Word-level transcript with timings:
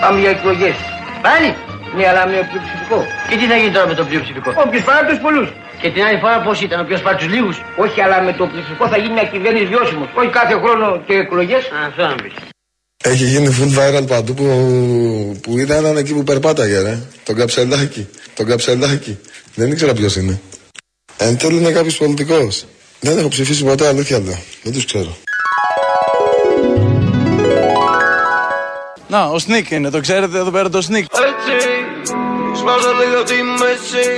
Κάθες. 0.00 0.06
Τι, 0.06 0.06
πάμε 0.06 0.20
για 0.20 0.30
εκλογές. 0.30 0.76
Πάλι. 1.22 1.48
Ναι, 1.96 2.04
αλλά 2.08 2.26
με 2.26 2.48
πλειοψηφικό. 2.50 2.98
Και 3.28 3.36
τι 3.36 3.44
θα 3.50 3.56
γίνει 3.60 3.72
τώρα 3.76 3.86
με 3.86 3.94
το 3.94 4.04
πλειοψηφικό; 4.04 4.50
Όποιος 4.64 4.82
πάρει 4.88 5.06
τους 5.10 5.18
πολλούς. 5.24 5.48
Και 5.80 5.88
την 5.94 6.02
άλλη 6.06 6.18
φορά 6.18 6.36
πώς 6.46 6.60
ήταν, 6.66 6.80
όποιος 6.80 7.00
πάρει 7.02 7.16
τους 7.16 7.28
λίγους; 7.34 7.56
Όχι, 7.84 7.98
αλλά 8.04 8.16
με 8.22 8.32
το 8.32 8.44
πλειοψηφικό 8.50 8.84
θα 8.92 8.96
γίνει 8.96 9.12
μια 9.18 9.26
κυβέρνηση 9.32 9.66
βιώσιμος. 9.72 10.08
Όχι 10.18 10.30
κάθε 10.38 10.54
χρόνο 10.62 10.86
και 11.06 11.14
εκλογές. 11.24 11.62
Α, 11.76 11.78
αυτό 11.88 12.02
να 12.02 12.14
πεις. 12.22 12.34
Έχει 13.02 13.24
γίνει 13.24 13.48
full 13.58 13.72
viral 13.78 14.06
παντού 14.06 14.34
που, 14.34 14.46
που 15.42 15.58
είδα 15.58 15.74
έναν 15.76 15.96
εκεί 15.96 16.12
που 16.14 16.24
περπάταγε, 16.24 16.78
ρε. 16.80 16.98
Τον 17.24 17.34
καψελάκι. 17.36 18.08
Τον 18.34 18.46
καψελάκι. 18.46 19.18
Δεν 19.54 19.70
ήξερα 19.70 19.92
ποιος 19.92 20.16
είναι. 20.16 20.40
Εν 21.16 21.38
τέλει 21.38 21.56
είναι 21.56 21.70
κάποιος 21.70 21.96
πολιτικός. 21.96 22.64
Δεν 23.00 23.18
έχω 23.18 23.28
ψηφίσει 23.28 23.64
ποτέ, 23.64 23.86
αλήθεια 23.86 24.18
λέω. 24.18 24.38
Δεν 24.62 24.72
τους 24.72 24.84
ξέρω. 24.84 25.16
Να, 29.10 29.24
ο 29.24 29.38
Σνίκ 29.38 29.70
είναι, 29.70 29.90
το 29.90 30.00
ξέρετε 30.00 30.38
εδώ 30.38 30.50
πέρα 30.50 30.68
το 30.70 30.80
Σνίκ. 30.82 31.04
Έτσι, 31.30 31.56
σπάζω 32.58 32.90
λίγο 33.00 33.22
τη 33.22 33.34
μέση 33.60 34.08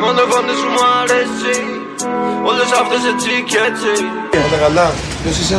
Μόνο 0.00 0.20
κόντε 0.32 0.54
σου 0.60 0.68
μου 0.74 0.82
αρέσει 1.00 1.56
Όλες 2.50 2.70
αυτές 2.80 3.00
έτσι 3.12 3.30
και 3.50 3.58
έτσι 3.70 3.92
Όλα 4.46 4.58
καλά. 4.62 4.92
Ποιος 5.22 5.38
είσαι, 5.38 5.58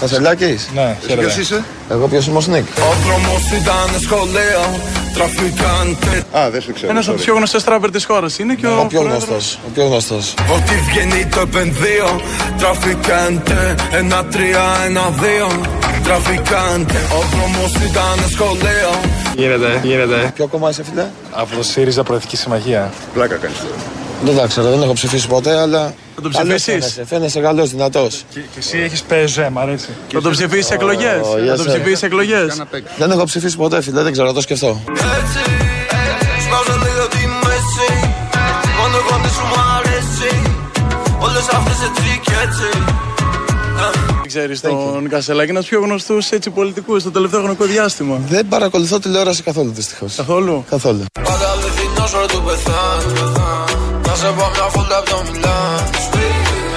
Κασελάκης. 0.00 0.68
Ναι, 0.74 0.96
Ποιος 1.16 1.36
είσαι, 1.36 1.64
Εγώ 1.90 2.06
ποιος 2.08 2.26
είμαι 2.26 2.36
ο 2.36 2.40
Σνίκ. 2.40 2.66
Ο 2.78 2.92
δρόμος 3.04 3.44
ήταν 3.60 4.00
σχολείο 4.00 4.62
Τραφικάντε 5.14 6.38
Α, 6.38 6.50
δεν 6.50 6.60
σου 6.60 6.72
ξέρω. 6.72 6.90
Ένας 6.90 7.06
από 7.06 7.16
τους 7.16 7.24
πιο 7.24 7.34
γνωστέ 7.34 7.60
τράπερ 7.60 7.90
της 7.90 8.04
χώρας 8.04 8.38
είναι 8.38 8.54
και 8.54 8.66
ο. 8.66 8.80
Ο 8.80 8.86
πιο 8.86 9.00
πρόεδρος. 9.00 9.28
γνωστός. 9.28 9.58
Ο 9.66 9.70
πιο 9.74 9.84
γνωστός. 9.86 10.34
Ό,τι 10.54 10.74
βγαίνει 10.88 11.26
το 11.26 11.40
επενδύω 11.40 12.20
Τραφικάντε 12.58 13.74
Ένα 13.92 14.24
τρία, 14.24 14.62
ένα 14.84 15.02
δύο 15.22 15.46
Τραφικάντε 16.04 16.98
Ο 16.98 17.20
δρόμος 17.36 17.72
ήταν 17.74 18.30
σχολείο 18.30 18.90
Γίνεται, 19.36 19.80
γίνεται. 19.82 20.32
Ποιο 20.34 20.46
κόμμα 20.46 20.70
είσαι, 20.70 20.84
φίλε. 20.84 21.06
Από 21.32 21.56
το 21.56 21.62
ΣΥΡΙΖΑ 21.62 22.02
Προεδρική 22.02 22.36
Συμμαχία. 22.36 22.92
Πλάκα 23.14 23.36
κάνεις. 23.36 23.56
Δεν 24.24 24.36
τα 24.36 24.46
ξέρω, 24.46 24.70
δεν 24.70 24.82
έχω 24.82 24.92
ψηφίσει 24.92 25.26
ποτέ, 25.26 25.60
αλλά. 25.60 25.94
Θα 26.14 26.22
τον 26.22 26.32
καλός 26.32 26.54
ψηφίσεις; 26.54 26.92
Φαίνεσαι, 26.92 27.04
φαίνεσαι 27.14 27.40
καλός, 27.40 27.70
δυνατός. 27.70 28.24
Και, 28.30 28.40
και 28.40 28.58
εσύ 28.58 28.78
έχεις 28.78 29.02
ΠΕΖΕ, 29.02 29.50
μ' 29.50 29.58
αρέσει. 29.58 29.88
Θα 30.12 30.20
τον 30.20 30.32
ψηφίσεις 30.32 30.70
εκλογές; 30.70 31.20
yes, 31.20 31.46
Θα 31.48 31.56
τον 31.56 31.66
sir. 31.66 31.68
ψηφίσεις 31.68 32.02
εκλογές; 32.02 32.62
Δεν 32.98 33.10
έχω 33.10 33.24
ψηφίσει 33.24 33.56
ποτέ, 33.56 33.82
φίλε, 33.82 34.02
δεν 34.02 34.12
ξέρω, 34.12 34.26
να 34.26 34.34
το 34.34 34.40
σκεφτώ. 34.40 34.80
Έτσι, 34.88 35.42
σπάζω 36.44 36.78
λίγο 36.84 37.06
τη 37.08 37.22
μέση 37.44 37.90
Μόνο 38.78 38.96
κόντε 39.10 39.28
σου 39.28 39.44
μου 39.50 39.58
αρέσει 39.78 40.32
Όλες 41.18 41.46
αυτές 41.56 41.78
έτσι 41.88 42.20
και 42.24 42.32
έτσι 42.44 42.83
Ξέρεις 44.34 44.60
τον 44.60 45.08
Κασελάκη, 45.08 45.50
ένας 45.50 45.66
πιο 45.66 45.80
γνωστούς 45.80 46.30
έτσι 46.30 46.50
πολιτικούς 46.50 47.00
στο 47.00 47.10
τελευταίο 47.10 47.40
χρονικό 47.40 47.64
διάστημα. 47.64 48.20
Δεν 48.28 48.48
παρακολουθώ 48.48 48.98
τηλεόραση 48.98 49.42
καθόλου, 49.42 49.70
δυστυχώς. 49.72 50.14
Καθόλου; 50.14 50.64
Καθόλου. 50.70 51.04
Πάντα 51.22 51.50
αληθινός 51.50 52.14
ώρα 52.14 52.26
του 52.26 52.42
πεθάνω 52.46 53.32
Να 54.06 54.14
σε 54.14 54.26
πάω 54.36 54.50
μια 54.54 54.66
φόλτα 54.74 54.98
από 54.98 55.10
το 55.10 55.16
Μιλάν 55.32 55.90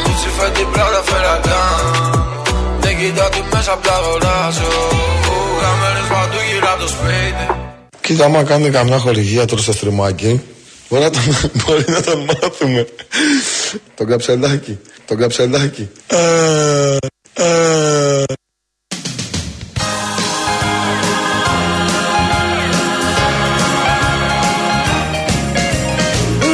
Κουτσι 0.03 0.29
φέτη 0.37 0.63
πράτα 0.73 1.01
φερακάν 1.09 1.81
Δεν 2.79 2.97
κοιτάω 2.97 3.29
τι 3.29 3.41
μέσα 3.53 3.71
απ' 3.73 3.83
τα 3.85 3.93
αγοράζω 3.93 4.71
Κάμερες 5.61 6.07
παντού 6.11 6.39
γύρω 6.51 6.67
από 6.73 6.81
το 6.81 6.87
σπίτι 6.87 7.45
Κοίτα, 8.01 8.25
άμα 8.25 8.43
κάνει 8.43 8.69
καμιά 8.69 8.97
χορηγία 8.97 9.45
τώρα 9.45 9.61
στο 9.61 9.71
στριμάκι, 9.71 10.41
μπορεί 10.89 11.03
να 11.03 11.09
τον, 11.09 11.21
μπορεί 11.65 11.83
να 11.87 12.01
τον 12.01 12.19
μάθουμε. 12.23 12.87
τον 13.95 14.07
καψελάκι. 14.07 14.77
Τον 15.05 15.17
καψελάκι. 15.17 15.89
Ε. 17.39 18.23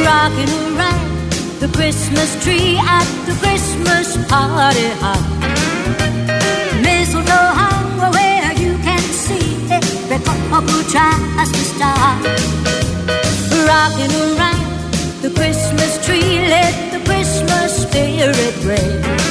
rocking 0.04 0.52
around 0.76 1.32
the 1.60 1.68
Christmas 1.68 2.30
tree 2.44 2.76
at 2.76 3.08
the 3.26 3.34
Christmas 3.42 4.08
party 4.28 4.88
hop. 5.00 5.24
Mistletoe 6.82 7.50
hung 7.60 8.12
where 8.12 8.52
you 8.62 8.76
can 8.86 9.04
see 9.24 9.48
every 9.70 10.18
couple 10.50 10.82
tries 10.92 11.50
to 11.56 11.62
stop. 11.72 12.20
Rocking 13.68 14.14
around 14.26 14.64
the 15.22 15.30
Christmas 15.30 15.92
tree, 16.04 16.46
let 16.54 16.74
the 16.92 17.00
Christmas 17.08 17.70
spirit 17.84 18.54
reign. 18.68 19.23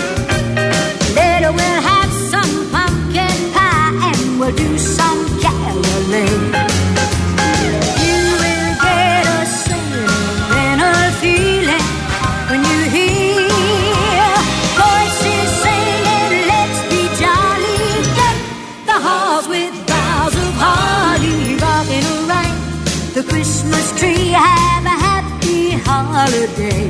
Holiday. 26.24 26.84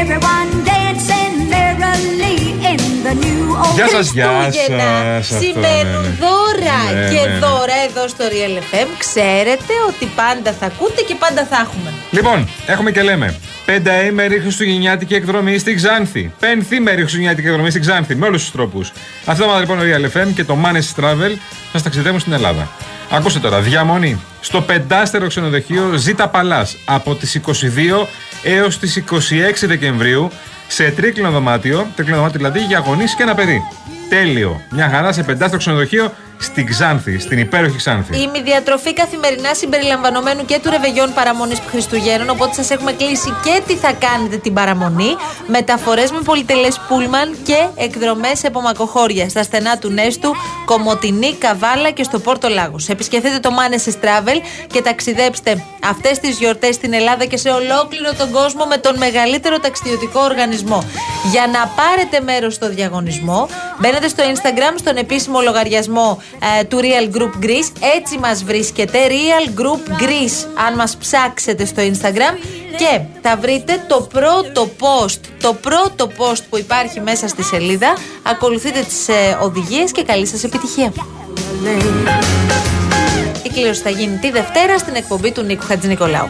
Everyone 0.00 0.50
dancing 0.72 1.34
merrily 1.54 2.38
in 2.70 2.80
the 3.06 3.14
new 3.24 3.42
old. 3.62 3.74
Γεια 3.74 3.88
σας, 3.88 4.12
γεια 4.12 4.28
Χριστούγεννα 4.42 4.84
σας. 5.22 5.32
Αυτό, 5.32 5.44
σημαίνουν 5.44 6.02
ναι, 6.02 6.08
ναι. 6.08 6.16
δώρα. 6.24 6.80
Ναι, 6.94 7.08
και 7.12 7.26
ναι, 7.26 7.32
ναι. 7.32 7.38
δώρα 7.38 7.76
εδώ 7.88 8.08
στο 8.08 8.24
Real 8.24 8.56
FM 8.58 8.88
ξέρετε 8.98 9.72
ότι 9.88 10.04
πάντα 10.16 10.52
θα 10.52 10.66
ακούτε 10.66 11.02
και 11.08 11.14
πάντα 11.14 11.46
θα 11.50 11.56
έχουμε. 11.64 11.92
Λοιπόν, 12.10 12.48
έχουμε 12.66 12.90
και 12.90 13.02
λέμε. 13.02 13.34
Πενταήμερη 13.64 14.40
Χριστουγεννιάτικη 14.40 15.14
εκδρομή 15.14 15.58
στην 15.58 15.76
Ξάνθη. 15.76 16.32
Πενθήμερη 16.38 16.96
Χριστουγεννιάτικη 16.96 17.46
εκδρομή 17.46 17.70
στην 17.70 17.82
Ξάνθη. 17.82 18.14
Με 18.14 18.26
όλους 18.26 18.40
τους 18.40 18.52
τρόπους. 18.52 18.92
Αυτό 19.24 19.44
είναι 19.44 19.58
λοιπόν 19.58 19.78
ο 19.78 19.82
Real 19.82 20.16
FM 20.16 20.28
και 20.34 20.44
το 20.44 20.56
Manes 20.64 21.02
Travel 21.02 21.32
σας 21.72 21.82
ταξιδεύουν 21.82 22.20
στην 22.20 22.32
Ελλάδα. 22.32 22.68
Ακούστε 23.10 23.38
τώρα, 23.38 23.60
διαμονή 23.60 24.20
στο 24.44 24.60
πεντάστερο 24.60 25.26
ξενοδοχείο 25.26 25.92
Ζήτα 25.96 26.28
Παλάς 26.28 26.76
από 26.84 27.14
τις 27.14 27.40
22 27.46 28.06
έως 28.42 28.78
τις 28.78 29.04
26 29.10 29.14
Δεκεμβρίου 29.66 30.30
σε 30.66 30.90
τρίκλινο 30.90 31.30
δωμάτιο, 31.30 31.86
τρίκλινο 31.94 32.18
δωμάτιο 32.18 32.38
δηλαδή 32.38 32.64
για 32.64 32.78
γονείς 32.78 33.14
και 33.14 33.22
ένα 33.22 33.34
παιδί. 33.34 33.60
Τέλειο. 34.08 34.60
Μια 34.70 34.88
χαρά 34.88 35.12
σε 35.12 35.22
πεντάστερο 35.22 35.58
ξενοδοχείο 35.58 36.12
στην 36.44 36.66
Ξάνθη, 36.66 37.18
στην 37.18 37.38
υπέροχη 37.38 37.76
Ξάνθη. 37.76 38.16
Η 38.16 38.42
διατροφή 38.44 38.92
καθημερινά 38.92 39.54
συμπεριλαμβανομένου 39.54 40.44
και 40.44 40.58
του 40.62 40.70
ρεβεγιών 40.70 41.12
παραμονής 41.14 41.58
Χριστουγέννων. 41.70 42.30
Οπότε 42.30 42.54
σας 42.54 42.70
έχουμε 42.70 42.92
κλείσει 42.92 43.30
και 43.44 43.62
τι 43.66 43.74
θα 43.74 43.92
κάνετε 43.92 44.36
την 44.36 44.52
παραμονή. 44.54 45.16
Μεταφορές 45.46 46.10
με 46.10 46.20
πολυτελές 46.24 46.80
πούλμαν 46.88 47.36
και 47.42 47.66
εκδρομές 47.74 48.38
σε 48.38 48.46
απομακοχώρια 48.46 49.28
στα 49.28 49.42
στενά 49.42 49.78
του 49.78 49.90
Νέστου, 49.90 50.30
Κομωτινή, 50.64 51.34
Καβάλα 51.34 51.90
και 51.90 52.02
στο 52.02 52.18
Πόρτο 52.18 52.48
Λάγος. 52.48 52.88
Επισκεφτείτε 52.88 53.38
το 53.38 53.50
Manes 53.58 53.90
Travel 54.04 54.38
και 54.66 54.82
ταξιδέψτε 54.82 55.64
αυτές 55.84 56.18
τις 56.18 56.38
γιορτές 56.38 56.74
στην 56.74 56.92
Ελλάδα 56.92 57.24
και 57.24 57.36
σε 57.36 57.50
ολόκληρο 57.50 58.14
τον 58.18 58.30
κόσμο 58.30 58.64
με 58.64 58.76
τον 58.76 58.98
μεγαλύτερο 58.98 59.58
ταξιδιωτικό 59.58 60.20
οργανισμό. 60.20 60.84
Για 61.30 61.46
να 61.52 61.66
πάρετε 61.66 62.20
μέρος 62.20 62.54
στο 62.54 62.68
διαγωνισμό, 62.68 63.48
μπαίνετε 63.80 64.08
στο 64.08 64.22
Instagram, 64.24 64.74
στον 64.78 64.96
επίσημο 64.96 65.40
λογαριασμό 65.40 66.22
ε, 66.60 66.64
του 66.64 66.80
Real 66.80 67.16
Group 67.16 67.44
Greece. 67.44 67.72
Έτσι 67.96 68.18
μας 68.18 68.44
βρίσκεται, 68.44 68.98
Real 69.08 69.60
Group 69.60 70.02
Greece, 70.02 70.48
αν 70.66 70.74
μας 70.74 70.96
ψάξετε 70.96 71.64
στο 71.64 71.82
Instagram. 71.82 72.36
Και 72.76 73.00
θα 73.22 73.36
βρείτε 73.36 73.84
το 73.88 74.08
πρώτο 74.12 74.70
post, 74.80 75.18
το 75.40 75.54
πρώτο 75.54 76.10
post 76.18 76.42
που 76.50 76.58
υπάρχει 76.58 77.00
μέσα 77.00 77.28
στη 77.28 77.42
σελίδα. 77.42 77.96
Ακολουθείτε 78.22 78.80
τις 78.80 79.08
ε, 79.08 79.38
οδηγίες 79.42 79.92
και 79.92 80.02
καλή 80.02 80.26
σας 80.26 80.44
επιτυχία. 80.44 80.92
Η 83.42 83.48
κλήρωση 83.48 83.80
θα 83.80 83.90
γίνει 83.90 84.16
τη 84.16 84.30
Δευτέρα 84.30 84.78
στην 84.78 84.94
εκπομπή 84.94 85.32
του 85.32 85.42
Νίκου 85.42 85.64
Χατζηνικολάου. 85.66 86.28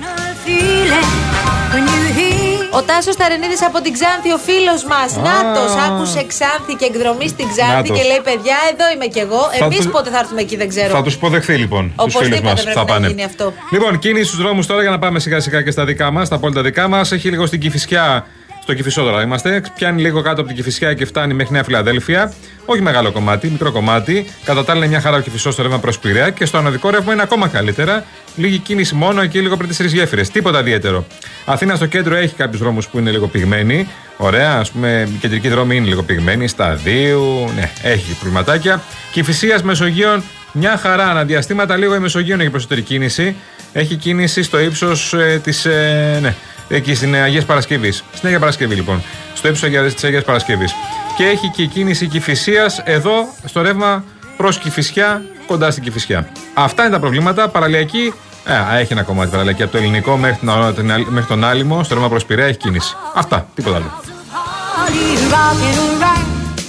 Ο 2.78 2.82
Τάσος 2.82 3.16
Ταρενίδης 3.16 3.62
από 3.68 3.78
την 3.84 3.92
Ξάνθη, 3.96 4.30
ο 4.32 4.38
φίλος 4.48 4.80
μας. 4.92 5.08
Νάτος, 5.26 5.72
άκουσε 5.86 6.22
Ξάνθη 6.32 6.72
και 6.80 6.84
εκδρομή 6.92 7.28
στην 7.34 7.46
Ξάνθη 7.52 7.74
Νάτος. 7.74 7.96
και 7.98 8.04
λέει: 8.10 8.20
Παιδιά, 8.28 8.56
εδώ 8.72 8.84
είμαι 8.94 9.06
κι 9.14 9.18
εγώ. 9.26 9.42
Θα 9.58 9.64
Εμείς 9.64 9.78
του- 9.84 9.90
πότε 9.96 10.08
θα 10.14 10.18
έρθουμε 10.22 10.40
εκεί, 10.40 10.56
δεν 10.62 10.68
ξέρω. 10.68 10.92
Θα 10.98 11.02
τους 11.02 11.14
υποδεχθεί 11.14 11.54
λοιπόν 11.64 11.82
τους 11.84 11.92
φίλους 11.96 12.14
Οπωσδήποτε 12.14 12.50
μας. 12.52 12.62
πρέπει 12.62 12.76
Θα 12.78 12.84
να 12.84 12.92
πάνε. 12.92 13.06
γίνει 13.08 13.24
αυτό. 13.24 13.52
Λοιπόν, 13.74 13.98
κίνηση 13.98 14.24
στους 14.30 14.38
δρόμους 14.42 14.66
τώρα 14.66 14.80
για 14.80 14.90
να 14.90 14.98
πάμε 14.98 15.18
σιγά 15.18 15.40
σιγά 15.40 15.62
και 15.62 15.70
στα 15.70 15.84
δικά 15.84 16.10
μας, 16.10 16.26
στα 16.26 16.36
απόλυτα 16.36 16.62
δικά 16.62 16.88
μας. 16.88 17.12
Έχει 17.12 17.28
λίγο 17.30 17.46
στην 17.46 17.60
Κυφυσιά 17.60 18.26
Στο 18.64 18.74
Κυφισό 18.74 19.02
τώρα 19.02 19.22
είμαστε. 19.22 19.62
Πιάνει 19.74 20.00
λίγο 20.00 20.22
κάτω 20.22 20.40
από 20.40 20.46
την 20.46 20.56
Κυφυσιά 20.56 20.94
και 20.94 21.04
φτάνει 21.04 21.34
μέχρι 21.34 21.52
Νέα 21.52 21.64
Φιλαδέλφια. 21.64 22.32
Όχι 22.64 22.82
μεγάλο 22.82 23.12
κομμάτι, 23.12 23.50
μικρό 23.50 23.72
κομμάτι. 23.72 24.26
Κατά 24.44 24.64
τα 24.64 24.72
άλλα 24.72 24.80
είναι 24.80 24.90
μια 24.90 25.00
χαρά 25.00 25.16
ο 25.16 25.20
Κυφισό 25.20 25.50
στο 25.50 25.62
ρεύμα 25.62 25.78
προς 25.78 25.98
Πειραιά 25.98 26.30
και 26.30 26.44
στο 26.44 26.58
ανωδικό 26.58 26.90
ρεύμα 26.90 27.12
είναι 27.12 27.22
ακόμα 27.22 27.48
καλύτερα. 27.48 28.04
Λίγη 28.36 28.58
κίνηση 28.58 28.94
μόνο 28.94 29.20
εκεί 29.20 29.40
λίγο 29.40 29.56
πριν 29.56 29.68
τις 29.68 29.76
τρεις 29.76 29.92
γέφυρες. 29.92 30.30
Τίποτα 30.30 30.60
ιδιαίτερο. 30.60 31.06
Αθήνα 31.44 31.74
στο 31.74 31.86
κέντρο 31.86 32.14
έχει 32.14 32.34
κάποιους 32.34 32.60
δρόμους 32.60 32.88
που 32.88 32.98
είναι 32.98 33.10
λίγο 33.10 33.26
πυγμένοι. 33.26 33.88
Ωραία, 34.16 34.58
ας 34.58 34.70
πούμε, 34.70 35.08
η 35.14 35.18
κεντρική 35.18 35.48
δρόμη 35.48 35.76
είναι 35.76 35.86
λίγο 35.86 36.02
πυγμένη. 36.02 36.48
Σταδίου, 36.48 37.50
ναι, 37.56 37.70
έχει 37.82 38.12
προβληματάκια. 38.12 38.82
Κυφυσία 39.12 39.60
Μεσογείων 39.64 40.22
μια 40.52 40.76
χαρά. 40.76 41.10
Αναδιαστήματα 41.10 41.76
λίγο 41.76 41.94
η 41.94 41.98
Μεσογείων 41.98 42.40
έχει 42.40 42.50
περισσότερη 42.50 42.82
κίνηση. 42.82 43.36
Έχει 43.72 43.96
κίνηση 43.96 44.42
στο 44.42 44.60
ύψος 44.60 45.12
ε, 45.12 45.40
της. 45.42 45.64
Ε, 45.64 46.18
ναι, 46.22 46.34
εκεί 46.68 46.94
στην 46.94 47.14
Αγίας 47.14 47.44
Παρασκευής. 47.44 48.04
Στην 48.14 48.26
Αγία 48.26 48.38
Παρασκευή 48.38 48.74
λοιπόν. 48.74 49.02
Στο 49.34 49.48
ύψος 49.48 49.68
της 49.94 50.04
Αγίας 50.04 50.24
Παρασκευής. 50.24 50.74
Και 51.16 51.24
έχει 51.24 51.48
και 51.48 51.66
κίνηση 51.66 52.06
Κυφυσίας 52.06 52.82
εδώ 52.84 53.28
στο 53.44 53.62
ρεύμα 53.62 54.04
προς 54.36 54.58
Κυφυσιά, 54.58 55.22
κοντά 55.46 55.70
στην 55.70 55.82
Κυφυσιά. 55.82 56.28
Αυτά 56.54 56.82
είναι 56.82 56.92
τα 56.92 57.00
προβλήματα. 57.00 57.48
Παραλιακή. 57.48 58.12
Ε, 58.46 58.80
έχει 58.80 58.92
ένα 58.92 59.02
κομμάτι 59.02 59.30
παραλιακή 59.30 59.62
από 59.62 59.72
το 59.72 59.78
ελληνικό 59.78 60.16
μέχρι, 60.16 60.46
τον, 60.74 60.86
μέχρι 61.08 61.28
τον 61.28 61.44
Άλυμο, 61.44 61.82
στο 61.82 61.94
ρεύμα 61.94 62.08
προς 62.08 62.24
Πειραιά 62.24 62.46
έχει 62.46 62.58
κίνηση. 62.58 62.96
Αυτά, 63.14 63.46
τίποτα 63.54 63.76
άλλο. 63.76 64.02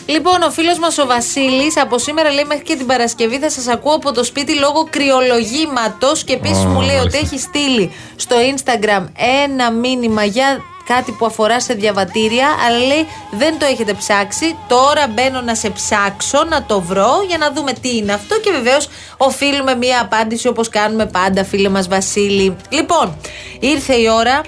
Λοιπόν, 0.06 0.42
ο 0.42 0.52
φίλος 0.52 0.80
μας 0.80 0.98
ο 0.98 1.06
Βασίλης 1.06 1.78
από 1.78 1.98
σήμερα 1.98 2.32
λέει 2.32 2.44
μέχρι 2.44 2.64
και 2.64 2.76
την 2.76 2.86
Παρασκευή 2.86 3.40
θα 3.40 3.50
σας 3.50 3.68
ακούω 3.68 3.94
από 3.94 4.12
το 4.12 4.24
σπίτι 4.24 4.56
λόγω 4.56 4.88
κρυολογήματος. 4.90 6.24
Και 6.24 6.34
επίσης 6.34 6.64
Ω, 6.64 6.68
μου 6.68 6.82
λέει 6.82 6.98
ότι 6.98 7.16
μάλιστα. 7.16 7.18
έχει 7.18 7.40
στείλει 7.40 7.92
στο 8.16 8.36
Instagram 8.56 9.06
ένα 9.44 9.72
μήνυμα 9.72 10.24
για 10.24 10.62
κάτι 10.86 11.12
που 11.12 11.26
αφορά 11.26 11.60
σε 11.60 11.74
διαβατήρια, 11.74 12.48
αλλά 12.68 12.78
λέει 12.78 13.08
δεν 13.32 13.60
το 13.60 13.66
έχετε 13.66 13.94
ψάξει. 13.94 14.58
Τώρα 14.68 15.08
μπαίνω 15.08 15.42
να 15.42 15.56
σε 15.56 15.70
ψάξω, 15.70 16.44
να 16.44 16.64
το 16.64 16.82
βρω 16.82 17.12
για 17.28 17.38
να 17.38 17.52
δούμε 17.52 17.74
τι 17.74 17.98
είναι 17.98 18.14
αυτό. 18.14 18.40
Και 18.40 18.52
βεβαίως 18.52 18.88
οφείλουμε 19.18 19.76
μία 19.76 20.02
απάντηση 20.02 20.48
όπως 20.48 20.70
κάνουμε 20.70 21.06
πάντα, 21.06 21.44
φίλε 21.44 21.70
μας 21.70 21.88
Βασίλη. 21.88 22.56
Λοιπόν, 22.70 23.18
ήρθε 23.60 23.94
η 23.96 24.08
ώρα 24.10 24.42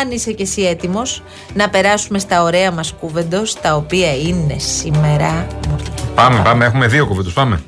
αν 0.00 0.10
είσαι 0.10 0.32
και 0.32 0.42
εσύ 0.42 0.62
έτοιμος 0.62 1.22
να 1.54 1.68
περάσουμε 1.68 2.18
στα 2.18 2.42
ωραία 2.42 2.70
μας 2.70 2.94
κούβεντο, 3.00 3.42
τα 3.62 3.74
οποία 3.74 4.16
είναι 4.16 4.58
σήμερα. 4.58 5.46
Πάμε, 6.14 6.40
πάμε, 6.44 6.64
έχουμε 6.64 6.86
δύο 6.86 7.06
κουβέντου. 7.06 7.32
Πάμε. 7.32 7.62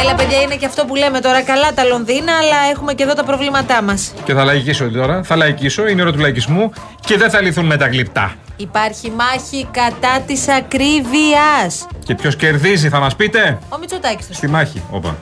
Έλα, 0.00 0.14
παιδιά, 0.14 0.40
είναι 0.40 0.54
και 0.56 0.66
αυτό 0.66 0.84
που 0.84 0.94
λέμε 0.94 1.20
τώρα. 1.20 1.42
Καλά 1.42 1.72
τα 1.74 1.84
Λονδίνα, 1.84 2.32
αλλά 2.32 2.70
έχουμε 2.70 2.94
και 2.94 3.02
εδώ 3.02 3.14
τα 3.14 3.24
προβλήματά 3.24 3.82
μας. 3.82 4.12
Και 4.24 4.34
θα 4.34 4.44
λαϊκίσω 4.44 4.90
τώρα. 4.90 5.22
Θα 5.22 5.36
λαϊκίσω, 5.36 5.88
είναι 5.88 6.00
η 6.00 6.04
ώρα 6.04 6.12
του 6.12 6.18
λαϊκισμού 6.18 6.72
και 7.00 7.16
δεν 7.16 7.30
θα 7.30 7.40
λυθούν 7.40 7.66
με 7.66 7.76
τα 7.76 7.86
γλυπτά. 7.86 8.34
Υπάρχει 8.56 9.10
μάχη 9.10 9.68
κατά 9.70 10.20
της 10.26 10.48
ακρίβειας. 10.48 11.86
Και 12.04 12.14
ποιος 12.14 12.36
κερδίζει, 12.36 12.88
θα 12.88 12.98
μας 12.98 13.16
πείτε; 13.16 13.58
Ο 13.68 13.78
Μητσοτάκης 13.78 14.26
το 14.26 14.34
Στη 14.34 14.48
μάχη. 14.48 14.82
Όπα. 14.90 15.16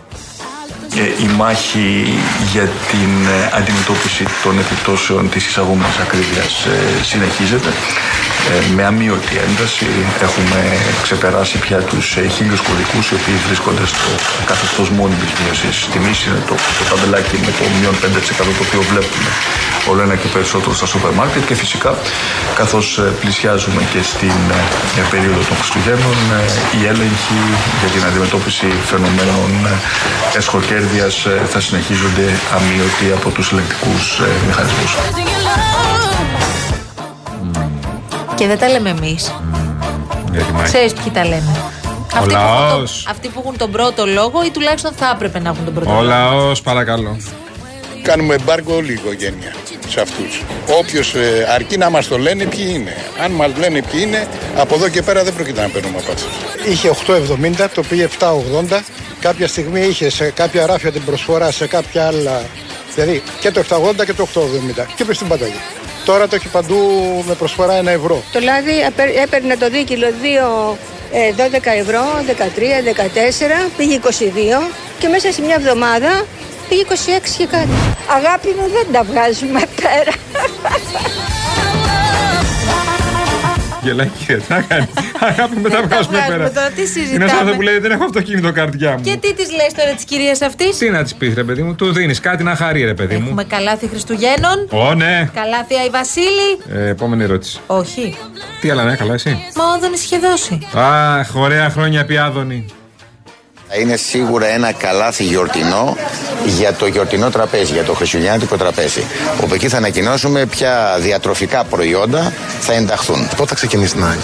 Ε, 0.96 1.22
η 1.24 1.26
μάχη 1.26 2.14
για 2.52 2.62
την 2.62 3.26
ε, 3.26 3.56
αντιμετώπιση 3.58 4.24
των 4.42 4.58
επιπτώσεων 4.58 5.30
της 5.30 5.46
εισαγόμενης 5.46 5.98
ακρίβειας 5.98 6.64
ε, 6.64 7.02
συνεχίζεται 7.02 7.68
ε, 7.68 8.31
με 8.76 8.82
αμύωτη 8.90 9.34
ένταση. 9.46 9.86
Έχουμε 10.26 10.58
ξεπεράσει 11.02 11.56
πια 11.58 11.78
τους 11.90 12.16
ε, 12.16 12.28
χίλιους 12.34 12.60
κωδικούς 12.60 13.04
οι 13.10 13.14
οποίοι 13.14 13.36
βρίσκονται 13.46 13.86
στο 13.92 14.08
καθεστώς 14.50 14.88
μόνιμης 14.90 15.32
μείωσης 15.38 15.88
τιμής. 15.92 16.18
Είναι 16.26 16.42
το, 16.48 16.54
το 16.78 16.82
ταμπελάκι 16.90 17.36
με 17.46 17.52
το 17.58 17.64
μείον 17.78 17.94
5% 18.02 18.04
το 18.58 18.62
οποίο 18.66 18.82
βλέπουμε 18.90 19.30
όλο 19.90 20.00
ένα 20.06 20.16
και 20.16 20.28
περισσότερο 20.34 20.74
στα 20.74 20.86
σούπερ 20.86 21.12
μάρκετ 21.18 21.42
και 21.48 21.54
φυσικά 21.54 21.92
καθώς 22.54 22.98
ε, 22.98 23.02
πλησιάζουμε 23.20 23.82
και 23.92 24.02
στην 24.02 24.38
ε, 24.98 25.02
περίοδο 25.10 25.42
των 25.48 25.56
Χριστουγέννων 25.56 26.16
ε, 26.38 26.78
οι 26.78 26.86
έλεγχοι 26.92 27.40
για 27.80 27.88
την 27.94 28.02
αντιμετώπιση 28.08 28.66
φαινομένων 28.90 29.50
ε, 29.66 30.36
εσχοκέρδειας 30.36 31.24
ε, 31.24 31.42
θα 31.52 31.60
συνεχίζονται 31.60 32.26
αμύωτοι 32.56 33.12
από 33.14 33.30
τους 33.30 33.52
ελεγκτικούς 33.52 34.18
ε, 34.18 34.46
μηχανισμούς. 34.46 34.96
Και 38.34 38.46
δεν 38.46 38.58
τα 38.58 38.68
λέμε 38.68 38.90
εμείς. 38.90 39.32
Για 40.32 40.42
τη 40.42 40.52
μάχη. 40.52 40.64
Ξέρεις 40.64 40.92
ποιοι 40.92 41.12
τα 41.12 41.24
λένε. 41.24 41.50
Αυτοί 42.14 42.14
που, 42.14 42.16
έχουν 42.16 42.28
το- 42.28 42.34
λαός. 42.74 43.06
αυτοί 43.08 43.28
που 43.28 43.42
έχουν 43.44 43.56
τον 43.58 43.70
πρώτο 43.70 44.06
λόγο 44.06 44.44
ή 44.46 44.50
τουλάχιστον 44.50 44.92
θα 44.96 45.10
έπρεπε 45.14 45.38
να 45.38 45.48
έχουν 45.48 45.64
τον 45.64 45.74
πρώτο 45.74 45.90
Ο 45.90 45.94
λόγο. 45.94 46.04
λαός, 46.06 46.62
παρακαλώ. 46.62 47.16
Κάνουμε 48.02 48.34
εμπάργκο 48.34 48.74
όλη 48.74 48.90
η 48.90 48.94
οικογένεια 48.94 49.52
σε 49.88 50.00
αυτούς. 50.00 50.42
Όποιος 50.78 51.14
αρκεί 51.54 51.76
να 51.76 51.90
μας 51.90 52.08
το 52.08 52.18
λένε 52.18 52.44
ποιοι 52.44 52.66
είναι. 52.74 52.96
Αν 53.24 53.30
μας 53.30 53.50
λένε 53.58 53.82
ποιοι 53.90 54.00
είναι, 54.06 54.26
από 54.56 54.74
εδώ 54.74 54.88
και 54.88 55.02
πέρα 55.02 55.24
δεν 55.24 55.34
πρόκειται 55.34 55.60
να 55.60 55.68
παίρνουμε 55.68 55.98
από 55.98 56.12
αυτού. 56.12 56.28
Είχε 56.70 56.88
8,70, 56.88 57.68
το 57.74 57.82
πήγε 57.82 58.04
7,80. 58.04 58.84
Κάποια 59.20 59.48
στιγμή 59.48 59.80
είχε 59.80 60.10
σε 60.10 60.30
κάποια 60.30 60.66
ράφια 60.66 60.92
την 60.92 61.04
προσφορά, 61.04 61.50
σε 61.50 61.66
κάποια 61.66 62.06
άλλα. 62.06 62.42
Δηλαδή 62.94 63.22
και 63.40 63.50
το 63.50 63.60
7,80 63.60 64.04
και 64.04 64.12
το 64.14 64.22
8,70. 64.22 64.86
Και 64.96 65.02
είπε 65.02 65.14
στην 65.14 65.28
παταγή. 65.28 65.60
Τώρα 66.04 66.28
το 66.28 66.34
έχει 66.34 66.48
παντού 66.48 66.76
με 67.26 67.34
προσφορά 67.34 67.80
1 67.82 67.86
ευρώ. 67.86 68.22
Το 68.32 68.40
λάδι 68.40 68.80
έπαιρ- 68.80 69.16
έπαιρνε 69.22 69.56
το 69.56 69.68
δίκυλο 69.68 70.06
2, 70.22 70.76
ε, 71.12 71.32
12 71.32 71.70
ευρώ, 71.78 72.02
13, 72.26 72.82
14, 72.82 73.70
πήγε 73.76 73.94
22 73.94 74.70
και 74.98 75.08
μέσα 75.08 75.32
σε 75.32 75.42
μια 75.42 75.54
εβδομάδα 75.54 76.24
πήγε 76.68 76.82
26 76.82 77.36
και 77.38 77.46
κάτι. 77.46 77.68
Αγάπη 78.16 78.48
μου 78.48 78.68
δεν 78.72 78.86
τα 78.92 79.02
βγάζουμε 79.02 79.60
πέρα. 79.82 80.12
Γελάει 83.82 84.06
κύριε, 84.18 84.36
τι 84.36 84.44
να 84.48 84.60
κάνει. 84.60 84.88
Αγάπη 85.20 85.56
με 85.56 85.68
τα 85.68 85.80
Δεν 85.80 85.80
τα 85.80 85.86
βγάζουμε 85.86 86.16
βγάζουμε 86.16 86.36
πέρα. 86.36 86.52
τώρα, 86.52 86.68
τι 86.70 86.86
συζητάμε; 86.86 87.14
Είναι 87.14 87.28
σαν 87.28 87.38
αυτό 87.38 87.54
που 87.54 87.62
λέει 87.62 87.78
δεν 87.78 87.90
έχω 87.90 88.04
αυτοκίνητο 88.04 88.52
κάρδια 88.52 88.90
μου. 88.92 89.00
Και 89.04 89.16
τι 89.20 89.34
της 89.34 89.50
λες 89.50 89.72
τώρα 89.76 89.94
της 89.94 90.04
κυρίας 90.04 90.40
αυτής; 90.42 90.78
Τι 90.78 90.90
να 90.90 91.02
της 91.02 91.14
πεις, 91.14 91.34
ρε 91.34 91.44
παιδί 91.44 91.62
μου, 91.62 91.74
του 91.74 91.92
δίνεις 91.92 92.20
κάτι 92.20 92.42
να 92.42 92.54
χαρεί, 92.54 92.84
ρε 92.84 92.94
παιδί 92.94 93.16
μου. 93.16 93.24
Έχουμε 93.26 93.44
καλάθι 93.44 93.88
Χριστουγέννων. 93.88 94.68
Ω, 94.70 94.94
ναι. 94.94 95.30
Καλάθι 95.34 95.74
Αϊ 95.74 95.90
Βασίλη. 95.90 96.50
Ε, 96.72 96.88
επόμενη 96.88 97.22
ερώτηση. 97.22 97.60
Όχι. 97.66 98.16
Τι 98.60 98.70
άλλα, 98.70 98.84
ναι, 98.84 98.96
καλά, 98.96 99.14
εσύ. 99.14 99.30
Μα 99.56 99.64
ο 99.64 99.68
Άδωνης 99.76 100.04
είχε 100.04 100.18
δώσει. 100.18 100.58
Αχ, 100.74 101.34
ωραία 101.34 101.70
χρόνια 101.70 102.04
πιάδονη. 102.04 102.66
Θα 103.74 103.80
είναι 103.80 103.96
σίγουρα 103.96 104.46
ένα 104.46 104.72
καλάθι 104.72 105.24
γιορτινό 105.24 105.96
για 106.44 106.72
το 106.72 106.86
γιορτινό 106.86 107.30
τραπέζι, 107.30 107.72
για 107.72 107.82
το 107.82 107.94
χριστουγεννιάτικο 107.94 108.56
τραπέζι. 108.56 109.04
Όπου 109.42 109.54
εκεί 109.54 109.68
θα 109.68 109.76
ανακοινώσουμε 109.76 110.46
ποια 110.46 110.96
διατροφικά 111.00 111.64
προϊόντα 111.64 112.32
θα 112.60 112.72
ενταχθούν. 112.72 113.28
Πότε 113.36 113.48
θα 113.48 113.54
ξεκινήσει 113.54 113.98
να 113.98 114.16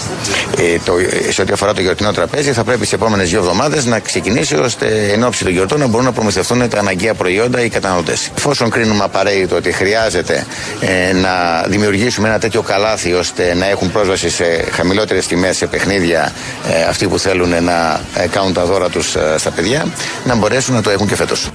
ε, 0.57 0.79
το, 0.85 0.97
ε, 1.27 1.31
Σε 1.31 1.41
ό,τι 1.41 1.51
αφορά 1.51 1.73
το 1.73 1.81
γιορτινό 1.81 2.11
τραπέζι, 2.11 2.51
θα 2.51 2.63
πρέπει 2.63 2.85
τι 2.85 2.93
επόμενες 2.93 3.29
δύο 3.29 3.39
εβδομάδες 3.39 3.85
να 3.85 3.99
ξεκινήσει 3.99 4.55
ώστε 4.55 5.11
εν 5.13 5.23
ώψη 5.23 5.43
των 5.43 5.53
γιορτών 5.53 5.79
να 5.79 5.87
μπορούν 5.87 6.05
να 6.05 6.11
προμηθευτούν 6.11 6.69
τα 6.69 6.79
αναγκαία 6.79 7.13
προϊόντα 7.13 7.61
οι 7.63 7.69
καταναλωτές. 7.69 8.31
Εφόσον 8.37 8.69
κρίνουμε 8.69 9.03
απαραίτητο 9.03 9.55
ότι 9.55 9.71
χρειάζεται 9.71 10.45
ε, 10.79 11.13
να 11.13 11.63
δημιουργήσουμε 11.67 12.27
ένα 12.27 12.39
τέτοιο 12.39 12.61
καλάθι 12.61 13.13
ώστε 13.13 13.53
να 13.53 13.65
έχουν 13.69 13.91
πρόσβαση 13.91 14.29
σε 14.29 14.45
χαμηλότερες 14.71 15.27
τιμές 15.27 15.57
σε 15.57 15.67
παιχνίδια 15.67 16.31
ε, 16.71 16.83
αυτοί 16.83 17.07
που 17.07 17.19
θέλουν 17.19 17.63
να 17.63 18.01
ε, 18.15 18.27
κάνουν 18.27 18.53
τα 18.53 18.65
δώρα 18.65 18.89
τους 18.89 19.15
στα 19.39 19.51
παιδιά, 19.51 19.85
να 20.25 20.35
μπορέσουν 20.35 20.73
να 20.73 20.81
το 20.81 20.89
έχουν 20.89 21.07
και 21.07 21.15
φέτος. 21.15 21.49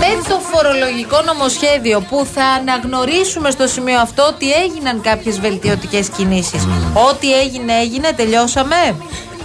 Με 0.00 0.28
το 0.28 0.40
φορολογικό 0.52 1.22
νομοσχέδιο 1.22 2.00
που 2.00 2.26
θα 2.34 2.44
αναγνωρίσουμε 2.44 3.50
στο 3.50 3.66
σημείο 3.66 4.00
αυτό 4.00 4.22
ότι 4.26 4.52
έγιναν 4.52 5.00
κάποιες 5.00 5.40
βελτιωτικές 5.40 6.08
κινήσεις. 6.08 6.66
Ό,τι 7.10 7.40
έγινε 7.40 7.72
έγινε, 7.72 8.12
τελειώσαμε. 8.16 8.96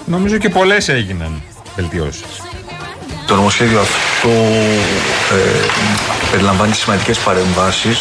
Νομίζω 0.06 0.38
και 0.38 0.50
πολλές 0.50 0.90
έγιναν 0.90 1.42
βελτιώσεις. 1.76 2.42
Το 3.28 3.36
νομοσχέδιο 3.36 3.80
αυτό 3.80 4.30
ε, 4.30 5.64
περιλαμβάνει 6.34 6.76
σημαντικές 6.84 7.18
παρεμβάσεις 7.28 7.98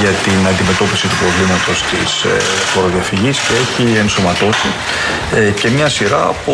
για 0.00 0.12
την 0.24 0.38
αντιμετώπιση 0.50 1.06
του 1.10 1.16
προβλήματος 1.22 1.76
της 1.90 2.10
ε, 2.22 2.36
φοροδιαφυγής 2.72 3.36
και 3.44 3.54
έχει 3.64 3.84
ενσωματώσει 4.04 4.70
ε, 5.34 5.50
και 5.60 5.68
μια 5.76 5.88
σειρά 5.96 6.22
από 6.34 6.52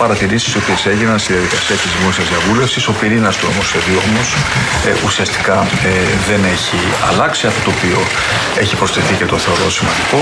παρατηρήσεις 0.00 0.50
οι 0.54 0.58
οποίες 0.62 0.80
έγιναν 0.92 1.18
στη 1.22 1.32
διαδικασία 1.32 1.76
της 1.82 1.90
δημόσιας 1.96 2.26
διαβούλευσης. 2.32 2.82
Ο 2.92 2.92
πυρήνας 3.00 3.34
του 3.36 3.46
νομοσχεδίου 3.50 3.98
όμως 4.08 4.28
ε, 4.88 4.90
ουσιαστικά 5.06 5.56
ε, 5.90 5.92
δεν 6.28 6.40
έχει 6.54 6.78
αλλάξει. 7.10 7.42
Αυτό 7.50 7.60
το 7.66 7.72
οποίο 7.76 7.98
έχει 8.62 8.74
προσθεθεί 8.80 9.14
και 9.20 9.26
το 9.32 9.36
θεωρώ 9.44 9.66
σημαντικό 9.78 10.20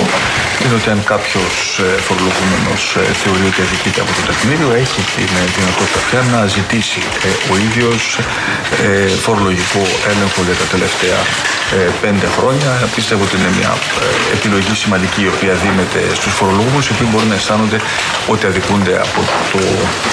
είναι 0.62 0.74
ότι 0.80 0.88
αν 0.94 1.00
κάποιος 1.12 1.54
ε, 1.82 2.00
φορολογούμενος 2.06 2.82
ε, 3.00 3.12
θεωρεί 3.22 3.44
ότι 3.52 3.60
αδικείται 3.66 4.00
από 4.04 4.12
το 4.16 4.22
τεκμήριο 4.28 4.70
έχει 4.84 5.00
την 5.16 5.30
ε, 5.40 5.44
δυνατότητα 5.56 6.00
πια 6.06 6.20
να 6.32 6.40
ζητήσει 6.56 7.00
ε, 7.28 7.30
ο 7.52 7.54
ίδιος 7.66 8.02
ε, 8.88 9.08
φορολογικό 9.24 9.82
έλεγχο 10.12 10.40
για 10.48 10.56
τα 10.62 10.66
τελευταία 10.74 11.18
ε, 11.76 11.90
πέντε 12.04 12.26
χρόνια. 12.36 12.70
Πιστεύω 12.94 13.22
ότι 13.26 13.34
είναι 13.38 13.52
μια 13.58 13.72
ε, 14.04 14.36
επιλογή 14.36 14.74
σημαντική 14.84 15.22
η 15.28 15.30
οποία 15.34 15.54
δίνεται 15.64 16.00
στους 16.18 16.32
φορολογούμενους 16.38 16.86
οι 16.88 16.92
οποίοι 16.94 17.08
μπορεί 17.12 17.26
να 17.32 17.36
αισθάνονται 17.40 17.78
ότι 18.32 18.46
αδικούνται 18.50 18.94
από 19.06 19.20
το 19.52 19.60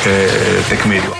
ε, 0.10 0.16
τεκμήριο. 0.70 1.14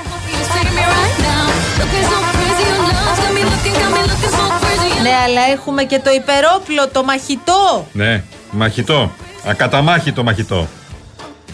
Ναι, 5.04 5.14
αλλά 5.26 5.42
έχουμε 5.52 5.84
και 5.84 6.00
το 6.00 6.12
υπερόπλο, 6.20 6.84
το 6.92 7.04
μαχητό. 7.04 7.88
Ναι, 7.92 8.24
μαχητό. 8.52 9.12
Ακαταμάχητο 9.46 10.24
μαχητό. 10.24 10.68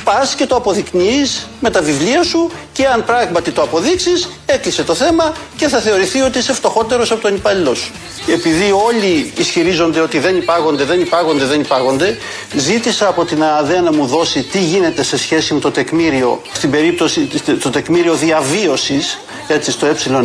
Πας 0.04 0.36
και 0.36 0.46
το 0.46 0.56
αποδεικνύεις 0.56 1.48
με 1.60 1.70
τα 1.70 1.82
βιβλία 1.82 2.24
σου 2.24 2.51
και 2.74 2.88
αν 2.88 3.04
πράγματι 3.06 3.51
το 3.51 3.62
αποδείξεις 3.62 4.30
έκλεισε 4.46 4.84
το 4.84 4.94
θέμα 4.94 5.34
και 5.56 5.68
θα 5.68 5.80
θεωρηθεί 5.80 6.22
ότι 6.22 6.38
είσαι 6.38 6.54
φτωχότερος 6.54 7.12
από 7.12 7.22
τον 7.22 7.36
υπάλληλό 7.36 7.74
σου. 7.75 7.92
Επειδή 8.27 8.72
όλοι 8.72 9.34
ισχυρίζονται 9.38 10.00
ότι 10.00 10.20
δεν 10.20 10.36
υπάγονται, 10.36 10.84
δεν 10.84 11.00
υπάγονται, 11.00 11.46
δεν 11.46 11.60
υπάγονται, 11.60 12.18
ζήτησα 12.56 13.08
από 13.08 13.25
την 13.25 13.44
ΑΔΕ 13.44 13.80
να 13.80 13.94
μου 13.94 14.06
δώσει 14.06 14.44
τι 14.44 14.60
γίνεται 14.60 15.04
σε 15.04 15.18
σχέση 15.18 15.54
με 15.54 15.60
το 15.60 15.72
τεκμήριο, 15.72 16.42
στην 16.51 16.72
περίπτωση 16.72 17.30
το 17.62 17.70
τεκμήριο 17.70 18.13
διαβίωσης 18.13 19.20
έτσι 19.48 19.72
στο 19.72 19.88
ε1 19.88 20.20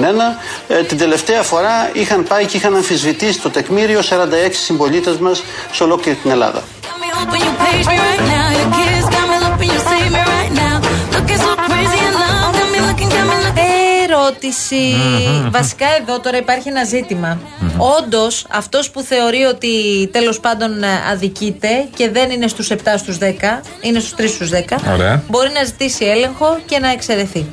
ε, 0.69 0.83
την 0.83 0.99
τελευταία 0.99 1.43
φορά 1.43 1.91
είχαν 1.93 2.25
πάει 2.29 2.47
και 2.47 2.57
είχαν 2.57 2.75
αμφισβητήσει 2.75 3.41
το 3.41 3.50
τεκμήριο 3.50 4.00
46 4.00 4.02
συμπολίτες 4.50 5.17
μας 5.17 5.43
σε 5.73 5.83
ολόκληρη 5.83 6.19
την 6.19 6.31
Ελλάδα. 6.31 6.62
Ερώτηση. 14.26 14.95
Βασικά 15.50 15.87
εδώ 16.00 16.21
τώρα 16.21 16.37
υπάρχει 16.37 16.69
ένα 16.69 16.85
ζήτημα. 16.85 17.38
Όντως, 17.99 18.47
αυτός 18.50 18.91
που 18.91 19.00
θεωρεί 19.00 19.43
ότι 19.43 19.69
τέλος 20.12 20.41
πάντων 20.41 20.71
αδικείται 21.12 21.88
και 21.97 22.11
δεν 22.11 22.31
είναι 22.31 22.47
στους 22.49 22.71
7 22.71 22.76
στους 22.97 23.19
10, 23.19 23.62
είναι 23.81 23.99
στους 23.99 24.14
3 24.14 24.29
στους 24.29 24.50
10, 24.50 24.79
Ωραία. 24.93 25.23
μπορεί 25.29 25.50
να 25.55 25.64
ζητήσει 25.64 26.05
έλεγχο 26.05 26.59
και 26.67 26.79
να 26.79 26.91
εξαιρεθεί. 26.91 27.47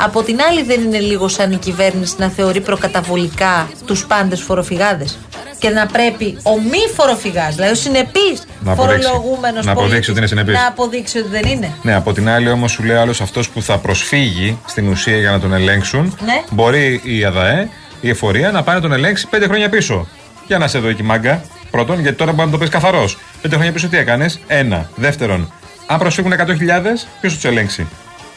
Από 0.00 0.22
την 0.22 0.38
άλλη, 0.48 0.62
δεν 0.62 0.82
είναι 0.82 0.98
λίγο 0.98 1.28
σαν 1.28 1.52
η 1.52 1.56
κυβέρνηση 1.56 2.14
να 2.18 2.28
θεωρεί 2.28 2.60
προκαταβολικά 2.60 3.70
τους 3.86 4.06
πάντες 4.06 4.40
φοροφυγάδες; 4.40 5.18
Και 5.58 5.68
να 5.68 5.86
πρέπει 5.86 6.38
ο 6.42 6.60
μη 6.60 6.94
φοροφυγάς, 6.94 7.54
δηλαδή 7.54 7.72
ο 7.72 7.74
συνεπής 7.74 8.42
Να 8.60 8.72
αποδείξει. 8.72 9.08
φορολογούμενος 9.08 9.64
Να 9.64 9.72
αποδείξει 9.72 10.10
ότι 10.10 10.18
είναι 10.18 10.28
συνεπής. 10.28 10.54
Να 10.54 10.66
αποδείξει 10.66 11.18
ότι 11.18 11.28
δεν 11.28 11.42
είναι. 11.42 11.72
Ναι, 11.82 11.94
από 11.94 12.12
την 12.12 12.28
άλλη 12.28 12.50
όμως 12.50 12.70
σου 12.72 12.82
λέει 12.82 12.96
άλλος 12.96 13.20
αυτός 13.20 13.48
που 13.48 13.62
θα 13.62 13.78
προσφύγει 13.78 14.58
στην 14.66 14.88
ουσία 14.88 15.16
για 15.16 15.30
να 15.30 15.40
τον 15.40 15.52
ελέγξουν. 15.52 16.16
Ναι. 16.24 16.42
Μπορεί 16.50 17.00
η 17.04 17.24
ΑΔΑΕ, 17.24 17.68
η 18.00 18.08
εφορία, 18.08 18.50
να 18.50 18.62
πάει 18.62 18.74
να 18.74 18.80
τον 18.80 18.92
ελέγξει 18.92 19.26
πέντε 19.26 19.46
χρόνια 19.46 19.68
πίσω. 19.68 20.08
Για 20.46 20.58
να 20.58 20.68
σε 20.68 20.78
δω 20.78 20.88
εκεί 20.88 21.02
μάγκα. 21.02 21.42
Πρώτον, 21.70 22.00
γιατί 22.00 22.16
τώρα 22.16 22.32
μπορεί 22.32 22.46
να 22.46 22.52
το 22.52 22.58
πεις 22.58 22.68
καθαρός. 22.68 23.18
Πέντε 23.42 23.54
χρόνια 23.54 23.72
πίσω 23.72 23.88
τι 23.88 23.96
έκανες; 23.96 24.40
Ένα. 24.46 24.90
Δεύτερον, 24.94 25.52
αν 25.86 25.98
προσφύγουν 25.98 26.32
100.000, 26.32 27.06
ποιος 27.20 27.34
τους 27.34 27.44
ελέγξει; 27.44 27.86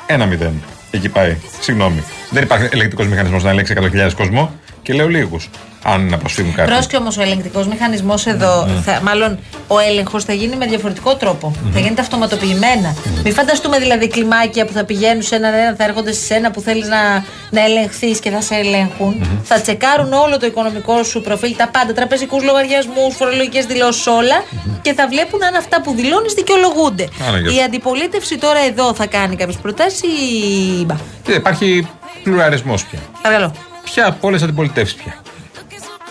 Ένα 0.05 0.25
μηδέν. 0.25 0.63
Εκεί 0.91 1.09
πάει. 1.09 1.37
Συγγνώμη. 1.59 2.03
Δεν 2.29 2.43
υπάρχει 2.43 2.67
ελεγκτικός 2.71 3.07
μηχανισμός 3.07 3.43
να 3.43 3.49
ελέγξει 3.49 3.73
100.000 3.77 4.13
κόσμο 4.15 4.53
και 4.81 4.93
λέω 4.93 5.07
λίγους. 5.07 5.49
Αν 5.83 6.09
να 6.09 6.17
προσφύγουν 6.17 6.53
κάποιοι. 6.53 6.73
Πρόσκει 6.73 6.97
όμως 6.97 7.17
ο 7.17 7.21
ελεγκτικός 7.21 7.67
μηχανισμός 7.67 8.25
εδώ, 8.25 8.67
θα, 8.85 9.01
μάλλον 9.03 9.39
ο 9.67 9.79
έλεγχος 9.79 10.23
θα 10.23 10.33
γίνει 10.33 10.55
με 10.55 10.65
διαφορετικό 10.65 11.15
τρόπο. 11.15 11.55
Θα 11.73 11.79
γίνεται 11.79 12.01
αυτοματοποιημένα. 12.01 12.95
Μην 13.23 13.33
φανταστούμε 13.33 13.79
δηλαδή 13.79 14.07
κλιμάκια 14.07 14.65
που 14.65 14.73
θα 14.73 14.83
πηγαίνουν 14.83 15.21
σε 15.21 15.35
έναν 15.35 15.53
ένα, 15.53 15.75
θα 15.77 15.83
έρχονται 15.83 16.13
σε 16.13 16.33
ένα 16.33 16.51
που 16.51 16.61
θέλεις 16.61 16.87
να, 16.87 17.23
να 17.49 17.65
ελεγχθείς 17.65 18.19
και 18.19 18.29
θα 18.29 18.41
σε 18.41 18.55
ελέγχουν. 18.55 19.41
Θα 19.43 19.61
τσεκάρουν 19.61 20.13
όλο 20.13 20.37
το 20.37 20.45
οικονομικό 20.45 21.03
σου 21.03 21.21
προφίλ, 21.21 21.55
τα 21.57 21.67
πάντα, 21.67 21.93
τραπεζικούς 21.93 22.43
λογαριασμούς, 22.43 23.15
φορολογικές 23.15 23.65
δηλώσεις, 23.65 24.07
όλα 24.07 24.43
και 24.81 24.93
θα 24.93 25.07
βλέπουν 25.07 25.43
αν 25.43 25.55
αυτά 25.55 25.81
που 25.81 25.93
δηλώνεις 25.93 26.33
δικαιολογούνται. 26.33 27.07
Άρα, 27.27 27.37
γεια 27.37 27.49
σου. 27.49 27.55
Η 27.55 27.61
αντιπολίτευση 27.61 28.37
τώρα 28.37 28.59
εδώ 28.59 28.93
θα 28.93 29.05
κάνει 29.05 29.35
κάποιες 29.35 29.57
προτάσεις 29.57 30.01
ή. 30.01 30.85
Μπα. 30.85 30.95
Και 31.23 31.31
υπάρχει 31.31 31.87
πλουραλισμός 32.23 32.85
πια. 32.85 32.99
Παρακαλώ. 33.21 33.53
Ποια 33.83 34.07
από 34.07 34.27
όλες 34.27 34.39
τις 34.39 34.47
αντιπολιτεύσεις 34.47 34.95
πια. 34.95 35.15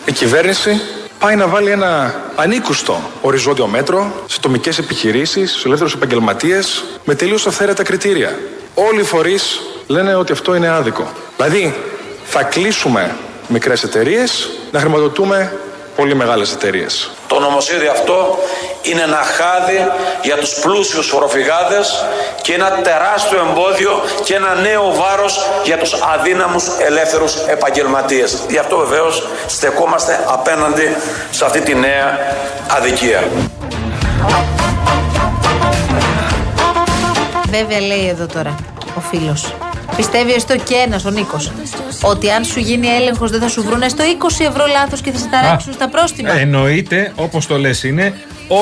Η 0.05 0.11
κυβέρνηση 0.11 0.81
πάει 1.19 1.35
να 1.35 1.47
βάλει 1.47 1.71
ένα 1.71 2.21
ανήκουστο 2.35 3.01
οριζόντιο 3.21 3.67
μέτρο 3.67 4.11
σε 4.27 4.39
τομικές 4.39 4.77
επιχειρήσεις, 4.77 5.49
στους 5.49 5.65
ελεύθερους 5.65 5.93
επαγγελματίες, 5.93 6.83
με 7.05 7.15
τελείως 7.15 7.47
αυθαίρετα 7.47 7.83
κριτήρια. 7.83 8.39
Όλοι 8.73 8.99
οι 8.99 9.03
φορείς 9.03 9.61
λένε 9.87 10.15
ότι 10.15 10.31
αυτό 10.31 10.55
είναι 10.55 10.67
άδικο. 10.67 11.11
Δηλαδή, 11.37 11.75
θα 12.25 12.43
κλείσουμε 12.43 13.15
μικρές 13.47 13.83
εταιρείες, 13.83 14.49
να 14.71 14.79
χρηματοδοτούμε 14.79 15.53
πολύ 15.95 16.15
μεγάλες 16.15 16.51
εταιρείες. 16.51 17.11
Το 17.27 17.39
νομοσχέδιο 17.39 17.91
αυτό 17.91 18.39
είναι 18.81 19.01
ένα 19.01 19.21
χάδι 19.37 19.87
για 20.21 20.37
τους 20.37 20.59
πλούσιους 20.59 21.07
φοροφυγάδες 21.07 22.05
και 22.41 22.53
ένα 22.53 22.71
τεράστιο 22.71 23.47
εμπόδιο 23.49 24.01
και 24.23 24.33
ένα 24.35 24.55
νέο 24.55 24.93
βάρος 24.93 25.49
για 25.63 25.77
τους 25.77 25.93
αδύναμους 25.93 26.63
ελεύθερους 26.87 27.35
επαγγελματίες. 27.35 28.43
Γι' 28.49 28.57
αυτό 28.57 28.77
βεβαίως 28.77 29.27
στεκόμαστε 29.47 30.19
απέναντι 30.27 30.95
σε 31.31 31.45
αυτή 31.45 31.61
τη 31.61 31.75
νέα 31.75 32.19
αδικία. 32.77 33.23
Βέβαια 37.49 37.79
λέει 37.79 38.07
εδώ 38.07 38.25
τώρα 38.25 38.55
ο 38.97 38.99
φίλος. 38.99 39.53
Πιστεύει 39.95 40.31
έστω 40.33 40.57
και 40.57 40.75
ένας, 40.85 41.05
ο 41.05 41.09
Νίκος, 41.09 41.51
ότι 42.01 42.31
αν 42.31 42.43
σου 42.43 42.59
γίνει 42.59 42.87
έλεγχος 42.87 43.31
δεν 43.31 43.39
θα 43.39 43.47
σου 43.47 43.63
βρούνε 43.63 43.89
στο 43.89 44.03
20 44.03 44.45
ευρώ 44.47 44.65
λάθος 44.65 45.01
και 45.01 45.11
θα 45.11 45.17
σε 45.17 45.27
ταράξουν 45.31 45.73
στα 45.73 45.89
πρόστιμα. 45.89 46.31
Ε, 46.31 46.41
εννοείται, 46.41 47.11
όπως 47.15 47.47
το 47.47 47.57
λες 47.57 47.83
είναι, 47.83 48.13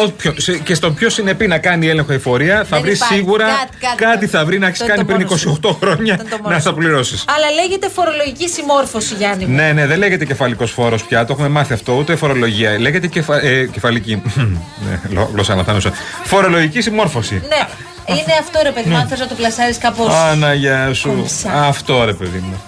όποιο, 0.04 0.34
σε- 0.38 0.58
και 0.58 0.74
στον 0.74 0.94
πιο 0.94 1.10
συνεπή 1.10 1.48
να 1.48 1.58
κάνει 1.58 1.88
έλεγχο 1.88 2.14
εφορία, 2.14 2.56
θα 2.58 2.64
Δεν 2.70 2.82
βρει 2.82 2.92
υπάρχει. 2.94 3.14
σίγουρα 3.14 3.46
Κάτι, 3.46 3.78
κάτι, 3.80 3.96
κάτι. 4.04 4.28
θα 4.28 4.46
βρει 4.46 4.60
να 4.60 4.66
έχει 4.68 4.72
Αυτό 4.82 4.84
είναι 4.86 4.94
κάνει 4.94 5.08
το 5.08 5.14
πριν 5.16 5.26
μόνος 5.28 5.42
σου. 5.42 5.60
28 5.64 5.78
χρόνια 5.82 6.14
Αυτό 6.14 6.26
είναι 6.26 6.36
το 6.36 6.42
μόνος 6.44 6.52
να 6.58 6.60
σου. 6.60 6.70
τα 6.70 6.74
πληρώσεις. 6.74 7.24
Αλλά 7.36 7.52
λέγεται 7.62 7.90
φορολογική 7.90 8.50
συμμόρφωση, 8.50 9.16
Γιάννη. 9.16 9.46
μου. 9.46 9.56
Ναι, 9.56 9.72
ναι, 9.72 9.86
δεν 9.88 9.98
λέγεται 9.98 10.26
κεφαλικός 10.26 10.72
φόρος 10.72 11.04
πια, 11.04 11.26
το 11.26 11.34
έχουμε 11.34 11.48
μάθει 11.50 11.74
αυτό, 11.74 11.94
ούτε 11.94 12.16
φορολογία. 12.16 12.80
Λέγεται 12.80 13.08
κεφα, 13.08 13.46
ε, 13.46 13.66
κεφαλική. 13.72 14.22
ναι, 14.90 15.00
γλω- 15.10 15.30
γλώσσα 15.34 15.54
αναθάνουσα. 15.54 15.92
Φορολογική 16.24 16.82
συμμόρφωση. 16.82 17.34
Ναι, 17.50 17.68
είναι 18.16 18.34
αυτό 18.40 18.60
ρε 18.64 18.72
παιδί 18.72 18.90
μου, 18.90 18.96
αν 18.98 19.08
θες 19.08 19.20
να 19.20 19.28
το 19.28 19.36
πλασάρεις 19.36 19.78
κάπως. 19.78 20.14
Αναγιά 20.14 20.94
σου. 20.94 21.08
Κομψά. 21.10 21.52
Αυτό 21.68 22.04
ρε 22.06 22.14
παιδί 22.14 22.38
μου. 22.38 22.62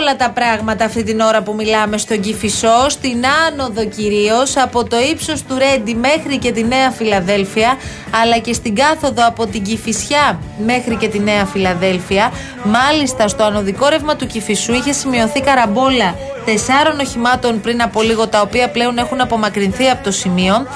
Δύσκολα 0.00 0.28
τα 0.28 0.30
πράγματα 0.30 0.84
αυτή 0.84 1.02
την 1.02 1.20
ώρα 1.20 1.42
που 1.42 1.54
μιλάμε 1.54 1.98
στον 1.98 2.20
Κηφισό, 2.20 2.88
στην 2.88 3.24
άνοδο 3.48 3.84
κυρίως, 3.84 4.56
από 4.56 4.84
το 4.84 4.96
ύψος 5.12 5.42
του 5.42 5.58
Ρέντι 5.58 5.94
μέχρι 5.94 6.38
και 6.38 6.52
τη 6.52 6.64
Νέα 6.64 6.90
Φιλαδέλφια, 6.90 7.76
αλλά 8.22 8.38
και 8.38 8.52
στην 8.52 8.74
κάθοδο 8.74 9.26
από 9.26 9.46
την 9.46 9.62
Κηφισιά 9.62 10.40
μέχρι 10.64 10.96
και 10.96 11.08
τη 11.08 11.18
Νέα 11.18 11.44
Φιλαδέλφια. 11.44 12.32
Μάλιστα, 12.64 13.28
στο 13.28 13.44
ανωδικό 13.44 13.88
ρεύμα 13.88 14.16
του 14.16 14.26
Κηφισού 14.26 14.72
είχε 14.72 14.92
σημειωθεί 14.92 15.40
καραμπόλα 15.40 16.14
τεσσάρων 16.44 17.00
οχημάτων 17.00 17.60
πριν 17.60 17.82
από 17.82 18.02
λίγο, 18.02 18.28
τα 18.28 18.40
οποία 18.40 18.70
πλέον 18.70 18.98
έχουν 18.98 19.20
απομακρυνθεί 19.20 19.88
από 19.88 20.04
το 20.04 20.10
σημείο. 20.10 20.66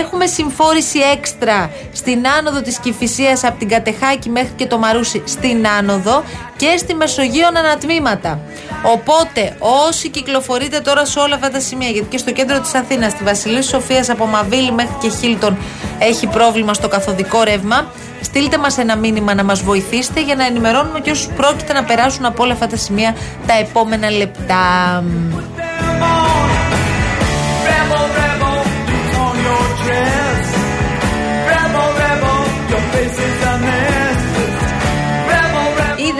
Έχουμε 0.00 0.26
συμφόρηση 0.26 0.98
έξτρα 1.12 1.70
στην 1.92 2.28
άνοδο 2.38 2.60
της 2.60 2.78
Κηφισίας 2.78 3.44
από 3.44 3.58
την 3.58 3.68
Κατεχάκη 3.68 4.28
μέχρι 4.28 4.52
και 4.56 4.66
το 4.66 4.78
Μαρούσι 4.78 5.22
στην 5.26 5.66
άνοδο 5.68 6.24
και 6.56 6.76
στη 6.76 6.94
Μεσογείο 6.94 7.46
ανατμήματα. 7.46 8.40
Οπότε, 8.82 9.56
όσοι 9.58 10.08
κυκλοφορείτε 10.08 10.80
τώρα 10.80 11.06
σε 11.06 11.18
όλα 11.18 11.34
αυτά 11.34 11.50
τα 11.50 11.60
σημεία, 11.60 11.88
γιατί 11.88 12.08
και 12.08 12.18
στο 12.18 12.32
κέντρο 12.32 12.60
της 12.60 12.74
Αθήνας, 12.74 13.12
στη 13.12 13.24
Βασιλής 13.24 13.66
Σοφίας 13.66 14.10
από 14.10 14.26
Μαβίλη 14.26 14.72
μέχρι 14.72 14.94
και 15.00 15.08
Χίλτον, 15.08 15.56
έχει 15.98 16.26
πρόβλημα 16.26 16.74
στο 16.74 16.88
καθοδικό 16.88 17.42
ρεύμα, 17.42 17.92
στείλτε 18.20 18.58
μας 18.58 18.78
ένα 18.78 18.96
μήνυμα 18.96 19.34
να 19.34 19.44
μας 19.44 19.62
βοηθήσετε 19.62 20.22
για 20.22 20.34
να 20.34 20.46
ενημερώνουμε 20.46 21.00
και 21.00 21.10
όσους 21.10 21.26
πρόκειται 21.36 21.72
να 21.72 21.84
περάσουν 21.84 22.24
από 22.24 22.42
όλα 22.42 22.52
αυτά 22.52 22.66
τα 22.66 22.76
σημεία 22.76 23.16
τα 23.46 23.54
επόμενα 23.54 24.10
λεπτά. 24.10 25.04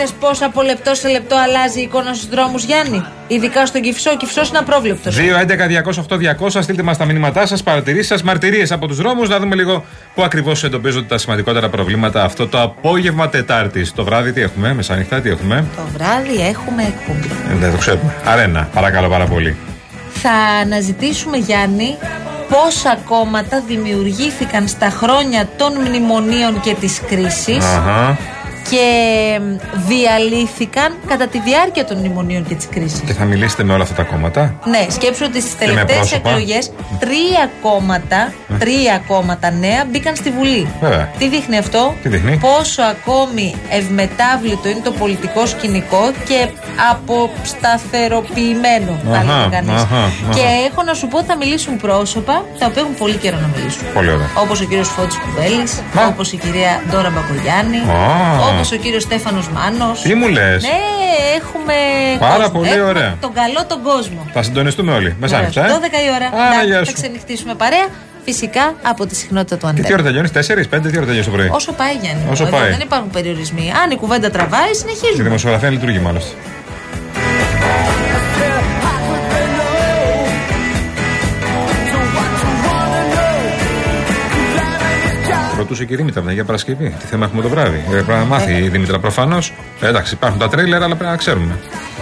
Είδε 0.01 0.11
πώ 0.19 0.45
από 0.45 0.61
λεπτό 0.61 0.95
σε 0.95 1.07
λεπτό 1.07 1.35
αλλάζει 1.35 1.79
η 1.79 1.81
εικόνα 1.81 2.13
στους 2.13 2.29
δρόμους, 2.29 2.63
Γιάννη; 2.63 3.05
Ειδικά 3.27 3.65
στον 3.65 3.81
Κυφσό. 3.81 4.11
Ο 4.11 4.17
Κυφσό 4.17 4.41
είναι 4.49 4.57
απρόβλεπτος. 4.57 5.17
2-11-208-200. 5.17 6.61
Στείλτε 6.61 6.83
μας 6.83 6.97
τα 6.97 7.05
μηνύματά 7.05 7.45
σας, 7.45 7.63
παρατηρήσεις 7.63 8.07
σας, 8.07 8.23
μαρτυρίες 8.23 8.71
από 8.71 8.87
τους 8.87 8.97
δρόμους. 8.97 9.29
Να 9.29 9.39
δούμε 9.39 9.55
λίγο 9.55 9.85
πού 10.15 10.23
ακριβώς 10.23 10.63
εντοπίζονται 10.63 11.07
τα 11.07 11.17
σημαντικότερα 11.17 11.69
προβλήματα 11.69 12.23
αυτό 12.23 12.47
το 12.47 12.61
απόγευμα 12.61 13.29
Τετάρτη. 13.29 13.91
Το 13.91 14.03
βράδυ 14.03 14.31
τι 14.31 14.41
έχουμε, 14.41 14.73
μεσάνυχτα 14.73 15.21
τι 15.21 15.29
έχουμε; 15.29 15.65
Το 15.75 15.81
βράδυ 15.97 16.47
έχουμε 16.47 16.83
εκπομπή. 16.83 17.31
Ε, 17.51 17.55
δεν 17.55 17.71
το 17.71 17.77
ξέρουμε. 17.77 18.15
Αρένα, 18.25 18.69
παρακαλώ 18.73 19.09
πάρα 19.09 19.25
πολύ. 19.25 19.55
Θα 20.13 20.31
αναζητήσουμε, 20.61 21.37
Γιάννη, 21.37 21.97
πόσα 22.49 22.97
κόμματα 23.05 23.63
δημιουργήθηκαν 23.67 24.67
στα 24.67 24.89
χρόνια 24.89 25.47
των 25.57 25.73
μνημονίων 25.87 26.59
και 26.59 26.75
της 26.79 27.01
κρίσης 27.07 27.65
Αχα. 27.65 28.17
Και 28.69 28.85
διαλύθηκαν 29.87 30.95
κατά 31.07 31.27
τη 31.27 31.39
διάρκεια 31.39 31.85
των 31.85 31.97
μνημονίων 31.97 32.47
και 32.47 32.55
της 32.55 32.67
κρίσης. 32.69 32.99
Και 33.05 33.13
θα 33.13 33.25
μιλήσετε 33.25 33.63
με 33.63 33.73
όλα 33.73 33.83
αυτά 33.83 33.95
τα 33.95 34.03
κόμματα; 34.03 34.55
Ναι, 34.65 34.85
σκέψου 34.89 35.23
ότι 35.27 35.41
στις 35.41 35.55
με 35.59 35.65
τελευταίες 35.65 35.97
πρόσωπα; 35.97 36.29
εκλογές 36.29 36.71
τρία 36.99 37.49
κόμματα, 37.61 38.33
τρία 38.59 39.01
κόμματα 39.07 39.51
νέα 39.51 39.85
μπήκαν 39.91 40.15
στη 40.15 40.29
Βουλή. 40.31 40.67
Βέβαια. 40.81 41.09
Τι 41.17 41.27
δείχνει 41.27 41.57
αυτό, 41.57 41.93
Τι 42.01 42.09
δείχνει; 42.09 42.37
πόσο 42.37 42.81
ακόμη 42.81 43.55
ευμετάβλητο 43.69 44.69
είναι 44.69 44.79
το 44.83 44.91
πολιτικό 44.91 45.45
σκηνικό 45.45 46.11
και 46.27 46.47
αποσταθεροποιημένο, 46.91 48.99
θα 49.11 49.17
Αχα, 49.17 49.23
λέγει 49.23 49.49
κανείς. 49.51 49.81
αχα, 49.81 49.97
αχα. 50.03 50.33
Και 50.33 50.41
έχω 50.69 50.83
να 50.83 50.93
σου 50.93 51.07
πω 51.07 51.17
ότι 51.17 51.25
θα 51.27 51.37
μιλήσουν 51.37 51.77
πρόσωπα 51.77 52.45
τα 52.59 52.65
οποία 52.65 52.81
έχουν 52.81 52.95
πολύ 52.95 53.15
καιρό 53.15 53.37
να 53.39 53.49
μιλήσουν. 53.55 53.81
Πολύ 53.93 54.11
ωραία. 54.11 54.29
Όπως 54.43 54.61
ο 54.61 54.65
κύριος 54.65 54.89
Φώτης 54.89 55.17
Κουβέλης, 55.23 55.81
όπως 56.09 56.31
η 56.31 56.37
κυρία 56.37 56.81
Ντόρα 56.89 57.09
Μπακογιάννη, 57.09 57.77
Α. 57.77 57.81
όπως 58.53 58.71
ο 58.71 58.75
κύριος 58.75 59.03
Στέφανος 59.03 59.49
Μάνος. 59.49 60.01
Τι 60.01 60.13
μου 60.13 60.27
λες; 60.27 60.63
Ναι, 60.63 60.69
έχουμε. 61.37 61.73
Πάρα 62.19 62.35
κόσμο. 62.43 62.51
πολύ 62.59 62.69
Έχουμε 62.69 62.83
ωραία. 62.89 63.17
Τον 63.21 63.33
καλό 63.33 63.65
τον 63.67 63.81
κόσμο. 63.83 64.25
Θα 64.33 64.43
συντονιστούμε 64.43 64.91
όλοι. 64.93 65.15
Μεσάνυχτα, 65.19 65.65
ε. 65.65 65.69
12 65.69 65.73
η 66.07 66.09
ώρα. 66.15 66.27
Άρα, 66.45 66.55
Να, 66.57 66.63
γεια 66.63 66.77
θα 66.79 66.85
σου. 66.85 66.93
ξενυχτήσουμε 66.93 67.53
παρέα. 67.55 67.87
Φυσικά 68.25 68.73
από 68.83 69.05
τη 69.05 69.15
συχνότητα 69.15 69.55
του 69.57 69.65
Και 69.67 69.73
τι 69.73 69.79
Αντένα. 69.79 69.93
ώρα 69.93 70.03
τελειώνεις, 70.03 70.31
4, 70.31 70.67
5, 70.69 70.89
τι 70.89 70.97
ώρα 70.97 71.05
τελειώνεις 71.05 71.25
το 71.25 71.31
πρωί; 71.31 71.49
Όσο 71.51 71.71
πάει, 71.71 71.93
Γιάννη. 72.01 72.21
Όσο 72.31 72.43
Εδώ 72.45 72.57
πάει. 72.57 72.69
Δεν 72.69 72.79
υπάρχουν 72.79 73.09
περιορισμοί. 73.09 73.71
Αν 73.83 73.91
η 73.91 73.95
κουβέντα 73.95 74.29
τραβάει, 74.29 74.69
Η 74.71 74.75
συνεχίζουμε. 74.75 75.23
δημοσιογραφία 75.23 75.69
λειτουργεί 75.69 75.99
μάλιστα. 75.99 76.31
Ρωτούσε 85.61 85.85
και 85.85 85.93
η 85.93 85.95
Δήμητρα 85.95 86.31
για 86.33 86.45
Παρασκευή. 86.45 86.95
Τι 86.99 87.05
θέμα 87.05 87.25
έχουμε 87.25 87.41
το 87.41 87.49
βράδυ; 87.49 87.83
Ε, 87.87 87.91
πρέπει 87.91 88.09
να 88.11 88.25
μάθει 88.25 88.53
η 88.53 88.69
Δήμητρα 88.69 88.99
προφανώς. 88.99 89.53
εντάξει, 89.81 90.13
υπάρχουν 90.13 90.39
τα 90.39 90.49
τρέιλερ, 90.49 90.83
αλλά 90.83 90.95
πρέπει 90.95 91.11
να 91.11 91.17
ξέρουμε. 91.17 91.59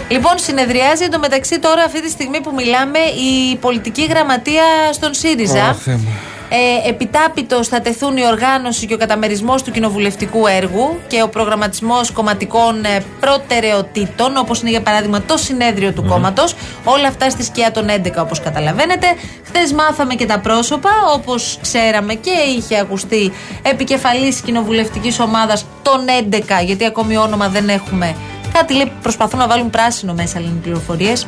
Λοιπόν, 0.08 0.38
συνεδριάζει 0.38 1.04
εντωμεταξύ 1.04 1.60
τώρα 1.60 1.84
αυτή 1.84 2.02
τη 2.02 2.10
στιγμή 2.10 2.42
που 2.42 2.54
μιλάμε 2.54 3.00
η 3.00 3.56
πολιτική 3.56 4.06
γραμματεία 4.06 4.64
στον 4.92 5.14
ΣΥΡΙΖΑ. 5.14 5.70
Ω, 5.70 5.74
Θεέ 5.74 5.96
μου. 5.96 6.08
Ε, 6.52 6.90
επιτάπητος 6.90 7.68
θα 7.68 7.82
τεθούν 7.82 8.18
η 8.18 8.26
οργάνωση 8.26 8.86
και 8.86 8.94
ο 8.94 8.98
καταμερισμός 8.98 9.64
του 9.64 9.72
κοινοβουλευτικού 9.72 10.48
έργου 10.48 11.00
και 11.08 11.22
ο 11.22 11.30
προγραμματισμός 11.30 12.12
κομματικών 12.12 12.86
ε, 12.86 13.04
προτεραιοτήτων, 13.20 14.38
όπως 14.38 14.62
είναι 14.62 14.70
για 14.70 14.82
παράδειγμα 14.82 15.22
το 15.22 15.38
συνέδριο 15.38 15.92
του 15.92 16.06
κόμματος. 16.08 16.56
Όλα 16.84 17.08
αυτά 17.08 17.30
στη 17.30 17.44
σκιά 17.44 17.72
των 17.72 17.88
11, 17.90 18.12
όπως 18.20 18.40
καταλαβαίνετε. 18.40 19.08
Χθες 19.44 19.74
μάθαμε 19.74 20.16
και 20.16 20.26
τα 20.26 20.40
πρόσωπα, 20.40 20.90
όπως 21.14 21.60
ξέραμε 21.62 22.14
και 22.14 22.32
είχε 22.58 22.80
ακουστεί 22.80 23.32
επικεφαλής 23.62 24.42
κοινοβουλευτικής 24.42 25.20
ομάδας 25.20 25.66
των 25.82 26.00
11, 26.30 26.64
γιατί 26.66 26.86
ακόμη 26.86 27.18
όνομα 27.18 27.48
δεν 27.48 27.70
έχουμε. 27.70 28.16
Κάτι 28.54 28.74
λέει 28.74 28.92
προσπαθούν 29.02 29.40
να 29.40 29.48
βάλουν 29.48 29.70
πράσινο 29.70 30.14
μέσα, 30.14 30.40
λένε 30.40 30.54
οι 30.58 30.62
πληροφορίες. 30.62 31.28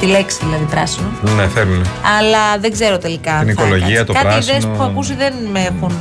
Τη 0.00 0.06
λέξη 0.06 0.38
δηλαδή 0.40 0.64
πράσινο. 0.64 1.06
Ναι, 1.36 1.46
θέλουν. 1.48 1.86
Αλλά 2.18 2.58
δεν 2.60 2.72
ξέρω 2.72 2.98
τελικά. 2.98 3.32
αν 3.34 3.46
Την 3.46 3.54
θα 3.56 3.62
οικολογία, 3.62 3.86
κάτσει. 3.86 4.04
το 4.04 4.12
κάτι 4.12 4.24
πράσινο. 4.26 4.56
ιδέες 4.56 4.64
που 4.66 4.72
έχω 4.74 4.90
ακούσει 4.90 5.14
δεν 5.14 5.32
με 5.52 5.60
έχουν 5.60 5.92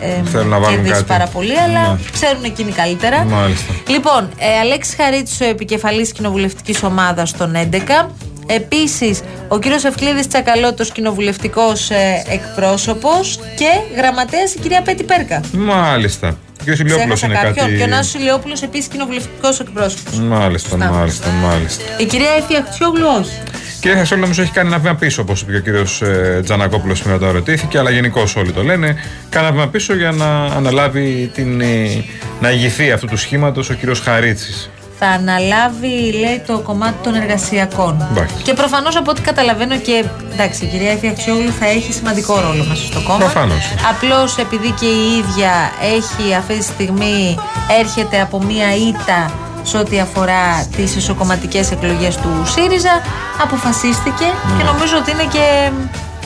ε, 0.00 0.06
ε, 0.06 0.22
Θέλουν 0.24 0.48
να 0.48 0.58
βάλουν 0.58 0.74
κερδίσει 0.74 0.92
κάτι. 0.94 1.04
πάρα 1.04 1.26
πολύ, 1.26 1.58
αλλά 1.58 1.80
Ναι. 1.92 1.98
ξέρουν 2.12 2.44
εκείνοι 2.44 2.72
καλύτερα. 2.72 3.24
Μάλιστα. 3.24 3.72
Λοιπόν, 3.88 4.28
ε, 4.38 4.58
Αλέξης 4.58 4.94
Χαρίτσης, 4.96 5.40
ο 5.40 5.44
επικεφαλής 5.44 6.12
κοινοβουλευτικής 6.12 6.82
ομάδας 6.82 7.32
των 7.36 7.54
11. 7.54 8.10
Επίσης, 8.46 9.20
ο 9.48 9.58
κύριος 9.58 9.84
Ευκλήδης 9.84 10.26
Τσακαλώτος, 10.28 10.92
κοινοβουλευτικός 10.92 11.90
ε, 11.90 12.22
εκπρόσωπος 12.28 13.38
και 13.56 13.96
γραμματέας 13.96 14.54
η 14.54 14.58
κυρία 14.58 14.82
Πέτη 14.82 15.02
Πέρκα. 15.04 15.40
Μάλιστα. 15.52 16.36
Ο 16.70 16.74
κ. 16.74 16.78
Ηλιόπουλο 16.78 17.14
Ξέχασα 17.14 17.26
είναι 17.26 17.34
κάποιον. 17.34 17.66
κάτι. 17.66 17.76
Και 17.76 17.82
ο 17.82 17.86
Νάσος 17.86 18.14
Ηλιόπουλος 18.14 18.62
επίσης 18.62 18.86
κοινοβουλευτικός 18.88 19.60
εκπρόσωπος. 19.60 20.18
Μάλιστα, 20.20 20.68
Σωστά. 20.68 20.90
μάλιστα, 20.90 21.28
μάλιστα. 21.30 21.82
Η 21.98 22.04
κυρία 22.04 22.30
Εφη 22.38 22.56
Αχτσιόγλου 22.56 23.06
όχι. 23.20 23.38
Κύριε 23.80 23.96
Χασόλη, 23.98 24.20
νομίζω 24.20 24.42
έχει 24.42 24.52
κάνει 24.52 24.68
ένα 24.68 24.78
βήμα 24.78 24.94
πίσω, 24.94 25.22
όπως 25.22 25.40
είπε 25.40 25.52
και 25.52 25.58
ο 25.58 25.60
κύριος 25.60 26.02
Τζανακόπουλος 26.42 26.98
σήμερα 26.98 27.16
όταν 27.16 27.30
ρωτήθηκε, 27.32 27.78
αλλά 27.78 27.90
γενικώ 27.90 28.22
όλοι 28.36 28.52
το 28.52 28.62
λένε. 28.62 28.96
Κάνει 29.28 29.46
ένα 29.46 29.54
βήμα 29.54 29.68
πίσω 29.68 29.94
για 29.94 30.10
να 30.10 30.44
αναλάβει 30.44 31.30
την. 31.34 31.60
ε, 31.60 32.04
να 32.40 32.50
ηγηθεί 32.50 32.92
αυτού 32.92 33.06
του 33.06 33.16
σχήματος 33.16 33.70
ο 33.70 33.74
κύριος 33.74 34.00
Χαρίτσης. 34.00 34.70
Θα 35.04 35.10
αναλάβει, 35.12 36.12
λέει, 36.22 36.42
το 36.46 36.58
κομμάτι 36.58 36.94
των 37.02 37.14
εργασιακών. 37.14 38.06
Εντάξει. 38.10 38.34
Και 38.42 38.52
προφανώς 38.54 38.96
από 38.96 39.10
ό,τι 39.10 39.20
καταλαβαίνω 39.20 39.76
και. 39.76 40.04
Εντάξει, 40.32 40.64
η 40.64 40.68
κυρία 40.68 40.90
Εφη 40.90 41.08
Αξιόγλου 41.08 41.52
θα 41.60 41.66
έχει 41.66 41.92
σημαντικό 41.92 42.40
ρόλο 42.40 42.64
μέσα 42.68 42.84
στο 42.84 43.00
κόμμα. 43.00 43.18
Προφανώς. 43.18 43.74
Απλώς 43.90 44.36
επειδή 44.38 44.70
και 44.80 44.86
η 44.86 45.16
ίδια 45.18 45.52
έχει 45.96 46.34
αυτή 46.34 46.54
τη 46.58 46.64
στιγμή 46.64 47.36
έρχεται 47.80 48.20
από 48.20 48.42
μία 48.42 48.74
ήττα 48.88 49.30
σε 49.62 49.76
ό,τι 49.78 50.00
αφορά 50.00 50.66
τις 50.76 50.96
ισοκομματικές 50.96 51.70
εκλογές 51.70 52.16
του 52.16 52.30
ΣΥΡΙΖΑ 52.44 53.00
αποφασίστηκε 53.42 54.24
Ναι. 54.24 54.56
και 54.58 54.64
νομίζω 54.64 54.96
ότι 54.96 55.10
είναι 55.10 55.28
και 55.32 55.70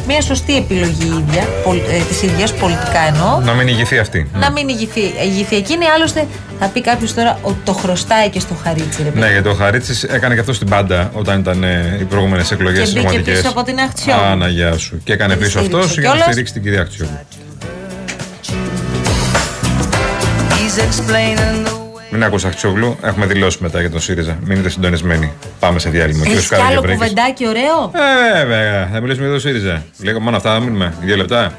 μια 0.09 0.21
σωστή 0.21 0.57
επιλογή 0.57 1.05
η 1.05 1.25
ίδια, 1.29 1.42
πολ- 1.64 1.88
ε, 1.90 1.99
της 2.09 2.23
ίδιας 2.23 2.53
πολιτικά 2.55 3.01
εννοώ 3.09 3.40
Να 3.40 3.53
μην 3.53 3.68
ηγηθεί 3.68 3.99
αυτή. 3.99 4.31
να 4.35 4.51
μην 4.51 4.68
ηγηθεί, 4.68 5.01
ηγηθεί 5.25 5.57
εκείνη. 5.57 5.85
Άλλωστε, 5.87 6.27
θα 6.61 6.66
πει 6.66 6.81
κάποιος 6.81 7.14
τώρα 7.14 7.38
ότι 7.42 7.57
το 7.64 7.73
χρωστάει 7.73 8.29
και 8.29 8.40
στο 8.40 8.55
χαρίτσι, 8.62 9.03
ρε 9.03 9.09
παιδί. 9.09 9.21
Ναι, 9.27 9.31
γιατί 9.33 9.49
ο 9.49 9.55
Χαρίτσης 9.55 10.03
έκανε 10.03 10.35
και 10.35 10.40
αυτό 10.40 10.53
στην 10.53 10.68
πάντα 10.68 11.11
όταν 11.14 11.40
ήταν 11.40 11.62
ε, 11.64 11.97
οι 12.01 12.05
προηγούμενες 12.05 12.51
εκλογές 12.51 12.90
Και 12.90 13.01
μπήκε 13.01 13.18
πίσω 13.18 13.49
από 13.49 13.62
την 13.62 13.79
Αχτσιόγλου. 13.79 14.23
Άνα, 14.25 14.49
γεια 14.49 14.79
σου. 14.79 15.01
Και 15.05 15.12
έκανε 15.12 15.33
Την 15.35 15.42
πίσω 15.42 15.59
στήριξε 15.59 15.77
αυτός 15.79 15.92
για 15.99 16.03
να 16.03 16.09
κιόλας. 16.09 16.27
στηρίξει 16.27 16.53
την 16.53 16.62
κυρία 16.62 16.81
Αχτσιόγλου. 16.81 17.18
Μην 22.11 22.25
ακούς 22.25 22.44
Αχτσιόγλου, 22.44 22.97
έχουμε 23.03 23.27
δηλώσει 23.27 23.59
μετά 23.61 23.81
για 23.81 23.90
τον 23.90 24.01
ΣΥΡΙΖΑ. 24.01 24.38
Μείνετε 24.44 24.68
συντονισμένοι. 24.68 25.33
Πάμε 25.59 25.79
σε 25.79 25.90
διάλειμμα. 25.90 26.21
Έχεις 26.27 26.29
Κύριος 26.29 26.49
κι 26.49 26.55
άλλο 26.55 26.62
Καραγευρέκης. 26.64 26.99
κουβεντάκι 27.01 27.47
ωραίο; 27.47 27.90
Ε, 28.40 28.47
βέβαια. 28.47 28.88
Θα 28.92 29.01
μιλήσουμε 29.01 29.27
για 29.27 29.33
τον 29.35 29.40
ΣΥΡΙΖΑ. 29.40 29.83
Λίγο 29.99 30.21
μόνο 30.21 30.37
αυτά 30.37 30.53
θα 30.55 30.61
μείνουμε. 30.61 30.94
Δύο 31.01 31.16
λεπτά. 31.16 31.59